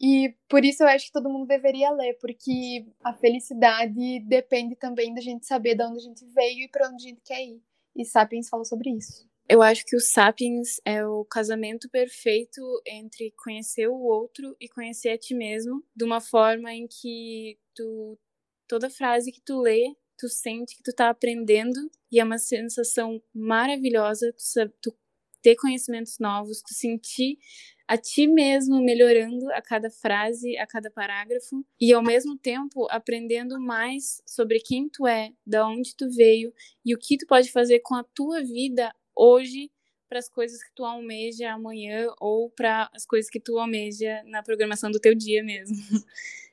E 0.00 0.34
por 0.48 0.64
isso 0.64 0.82
eu 0.82 0.88
acho 0.88 1.06
que 1.06 1.12
todo 1.12 1.30
mundo 1.30 1.46
deveria 1.46 1.90
ler, 1.90 2.18
porque 2.20 2.86
a 3.02 3.14
felicidade 3.14 4.20
depende 4.20 4.76
também 4.76 5.14
da 5.14 5.20
gente 5.20 5.46
saber 5.46 5.74
de 5.74 5.84
onde 5.84 5.98
a 5.98 6.02
gente 6.02 6.24
veio 6.26 6.64
e 6.64 6.68
para 6.68 6.88
onde 6.88 7.06
a 7.06 7.08
gente 7.08 7.22
quer 7.24 7.42
ir. 7.42 7.62
E 7.94 8.04
Sapiens 8.04 8.48
fala 8.48 8.64
sobre 8.64 8.90
isso. 8.90 9.26
Eu 9.48 9.62
acho 9.62 9.84
que 9.86 9.94
o 9.94 10.00
Sapiens 10.00 10.80
é 10.84 11.06
o 11.06 11.24
casamento 11.24 11.88
perfeito 11.88 12.60
entre 12.84 13.32
conhecer 13.36 13.86
o 13.86 13.94
outro 13.94 14.56
e 14.60 14.68
conhecer 14.68 15.10
a 15.10 15.18
ti 15.18 15.34
mesmo, 15.34 15.84
de 15.94 16.04
uma 16.04 16.20
forma 16.20 16.72
em 16.72 16.88
que 16.88 17.56
tu 17.74 18.18
toda 18.66 18.90
frase 18.90 19.30
que 19.30 19.40
tu 19.40 19.60
lê, 19.60 19.94
tu 20.18 20.28
sente 20.28 20.76
que 20.76 20.82
tu 20.82 20.92
tá 20.92 21.08
aprendendo 21.10 21.78
e 22.10 22.18
é 22.18 22.24
uma 22.24 22.38
sensação 22.38 23.22
maravilhosa 23.32 24.32
tu, 24.32 24.68
tu 24.82 24.98
ter 25.40 25.54
conhecimentos 25.54 26.18
novos, 26.18 26.60
tu 26.60 26.74
sentir 26.74 27.38
a 27.86 27.96
ti 27.96 28.26
mesmo 28.26 28.82
melhorando 28.82 29.48
a 29.52 29.62
cada 29.62 29.88
frase, 29.88 30.56
a 30.58 30.66
cada 30.66 30.90
parágrafo 30.90 31.64
e 31.80 31.92
ao 31.92 32.02
mesmo 32.02 32.36
tempo 32.36 32.88
aprendendo 32.90 33.60
mais 33.60 34.20
sobre 34.26 34.58
quem 34.58 34.88
tu 34.88 35.06
é, 35.06 35.30
da 35.46 35.68
onde 35.68 35.94
tu 35.94 36.10
veio 36.10 36.52
e 36.84 36.92
o 36.92 36.98
que 36.98 37.16
tu 37.16 37.26
pode 37.28 37.52
fazer 37.52 37.78
com 37.78 37.94
a 37.94 38.02
tua 38.02 38.42
vida 38.42 38.92
hoje 39.16 39.70
para 40.08 40.18
as 40.18 40.28
coisas 40.28 40.62
que 40.62 40.70
tu 40.74 40.84
almeja 40.84 41.52
amanhã 41.52 42.06
ou 42.20 42.50
para 42.50 42.88
as 42.94 43.04
coisas 43.04 43.30
que 43.30 43.40
tu 43.40 43.58
almeja 43.58 44.22
na 44.24 44.42
programação 44.42 44.90
do 44.90 45.00
teu 45.00 45.14
dia 45.14 45.42
mesmo. 45.42 45.76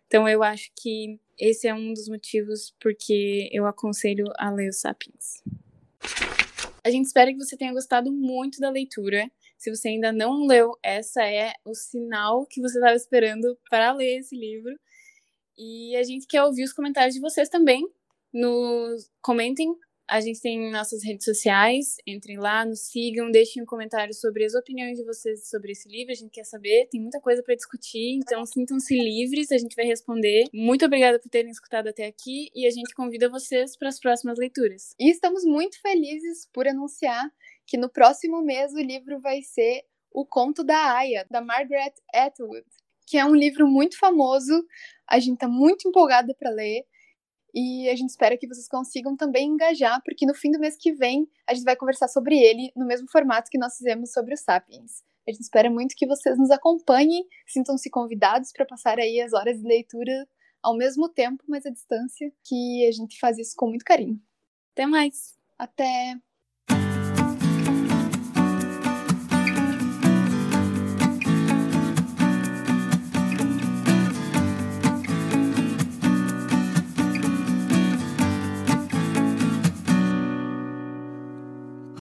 Então 0.05 0.29
eu 0.29 0.43
acho 0.43 0.69
que 0.79 1.19
esse 1.39 1.67
é 1.67 1.73
um 1.73 1.91
dos 1.91 2.07
motivos 2.07 2.71
porque 2.79 3.49
eu 3.51 3.65
aconselho 3.65 4.25
a 4.37 4.51
ler 4.51 4.69
o 4.69 4.71
Sapiens. 4.71 5.41
A 6.83 6.91
gente 6.91 7.05
espera 7.05 7.31
que 7.31 7.39
você 7.39 7.57
tenha 7.57 7.73
gostado 7.73 8.11
muito 8.11 8.59
da 8.59 8.69
leitura. 8.69 9.27
Se 9.57 9.73
você 9.73 9.87
ainda 9.87 10.11
não 10.11 10.45
leu, 10.45 10.77
essa 10.83 11.23
é 11.23 11.53
o 11.65 11.73
sinal 11.73 12.45
que 12.45 12.61
você 12.61 12.77
estava 12.77 12.95
esperando 12.95 13.57
para 13.67 13.91
ler 13.93 14.19
esse 14.19 14.35
livro. 14.35 14.77
E 15.57 15.95
a 15.95 16.03
gente 16.03 16.27
quer 16.27 16.43
ouvir 16.43 16.63
os 16.63 16.73
comentários 16.73 17.15
de 17.15 17.19
vocês 17.19 17.49
também. 17.49 17.83
Nos 18.31 19.09
comentem 19.19 19.75
a 20.07 20.19
gente 20.19 20.41
tem 20.41 20.71
nossas 20.71 21.03
redes 21.03 21.25
sociais, 21.25 21.95
entrem 22.05 22.37
lá, 22.37 22.65
nos 22.65 22.81
sigam, 22.81 23.31
deixem 23.31 23.63
um 23.63 23.65
comentário 23.65 24.13
sobre 24.13 24.43
as 24.45 24.53
opiniões 24.53 24.97
de 24.97 25.03
vocês 25.03 25.49
sobre 25.49 25.71
esse 25.71 25.87
livro, 25.87 26.11
a 26.11 26.15
gente 26.15 26.29
quer 26.29 26.43
saber, 26.43 26.87
tem 26.91 27.01
muita 27.01 27.21
coisa 27.21 27.41
para 27.41 27.55
discutir, 27.55 28.15
então 28.15 28.45
sintam-se 28.45 28.95
livres, 28.95 29.51
a 29.51 29.57
gente 29.57 29.75
vai 29.75 29.85
responder. 29.85 30.45
Muito 30.53 30.85
obrigada 30.85 31.19
por 31.19 31.29
terem 31.29 31.51
escutado 31.51 31.87
até 31.87 32.05
aqui 32.05 32.51
e 32.53 32.67
a 32.67 32.69
gente 32.69 32.93
convida 32.93 33.29
vocês 33.29 33.77
para 33.77 33.89
as 33.89 33.99
próximas 33.99 34.37
leituras. 34.37 34.93
E 34.99 35.09
estamos 35.09 35.45
muito 35.45 35.81
felizes 35.81 36.47
por 36.53 36.67
anunciar 36.67 37.31
que 37.65 37.77
no 37.77 37.89
próximo 37.89 38.41
mês 38.41 38.73
o 38.73 38.81
livro 38.81 39.19
vai 39.19 39.41
ser 39.41 39.83
O 40.11 40.25
Conto 40.25 40.63
da 40.63 40.97
Aya, 40.97 41.25
da 41.29 41.41
Margaret 41.41 41.93
Atwood, 42.13 42.65
que 43.07 43.17
é 43.17 43.25
um 43.25 43.35
livro 43.35 43.67
muito 43.67 43.97
famoso, 43.97 44.65
a 45.07 45.19
gente 45.19 45.35
está 45.35 45.47
muito 45.47 45.87
empolgada 45.87 46.33
para 46.37 46.49
ler. 46.49 46.85
E 47.53 47.87
a 47.89 47.95
gente 47.95 48.09
espera 48.09 48.37
que 48.37 48.47
vocês 48.47 48.67
consigam 48.67 49.15
também 49.15 49.49
engajar, 49.49 50.01
porque 50.03 50.25
no 50.25 50.33
fim 50.33 50.51
do 50.51 50.59
mês 50.59 50.75
que 50.75 50.91
vem 50.91 51.27
a 51.47 51.53
gente 51.53 51.63
vai 51.63 51.75
conversar 51.75 52.07
sobre 52.07 52.37
ele 52.37 52.71
no 52.75 52.85
mesmo 52.85 53.07
formato 53.11 53.51
que 53.51 53.59
nós 53.59 53.77
fizemos 53.77 54.11
sobre 54.11 54.33
o 54.33 54.37
Sapiens. 54.37 55.03
A 55.27 55.31
gente 55.31 55.41
espera 55.41 55.69
muito 55.69 55.95
que 55.95 56.07
vocês 56.07 56.37
nos 56.37 56.51
acompanhem, 56.51 57.25
sintam-se 57.47 57.89
convidados 57.89 58.51
para 58.51 58.65
passar 58.65 58.99
aí 58.99 59.21
as 59.21 59.33
horas 59.33 59.57
de 59.57 59.67
leitura 59.67 60.27
ao 60.61 60.75
mesmo 60.75 61.07
tempo, 61.07 61.43
mas 61.47 61.65
à 61.65 61.69
distância, 61.69 62.31
que 62.43 62.87
a 62.87 62.91
gente 62.91 63.19
faz 63.19 63.37
isso 63.37 63.53
com 63.55 63.67
muito 63.67 63.85
carinho. 63.85 64.19
Até 64.71 64.85
mais! 64.85 65.37
Até! 65.57 66.17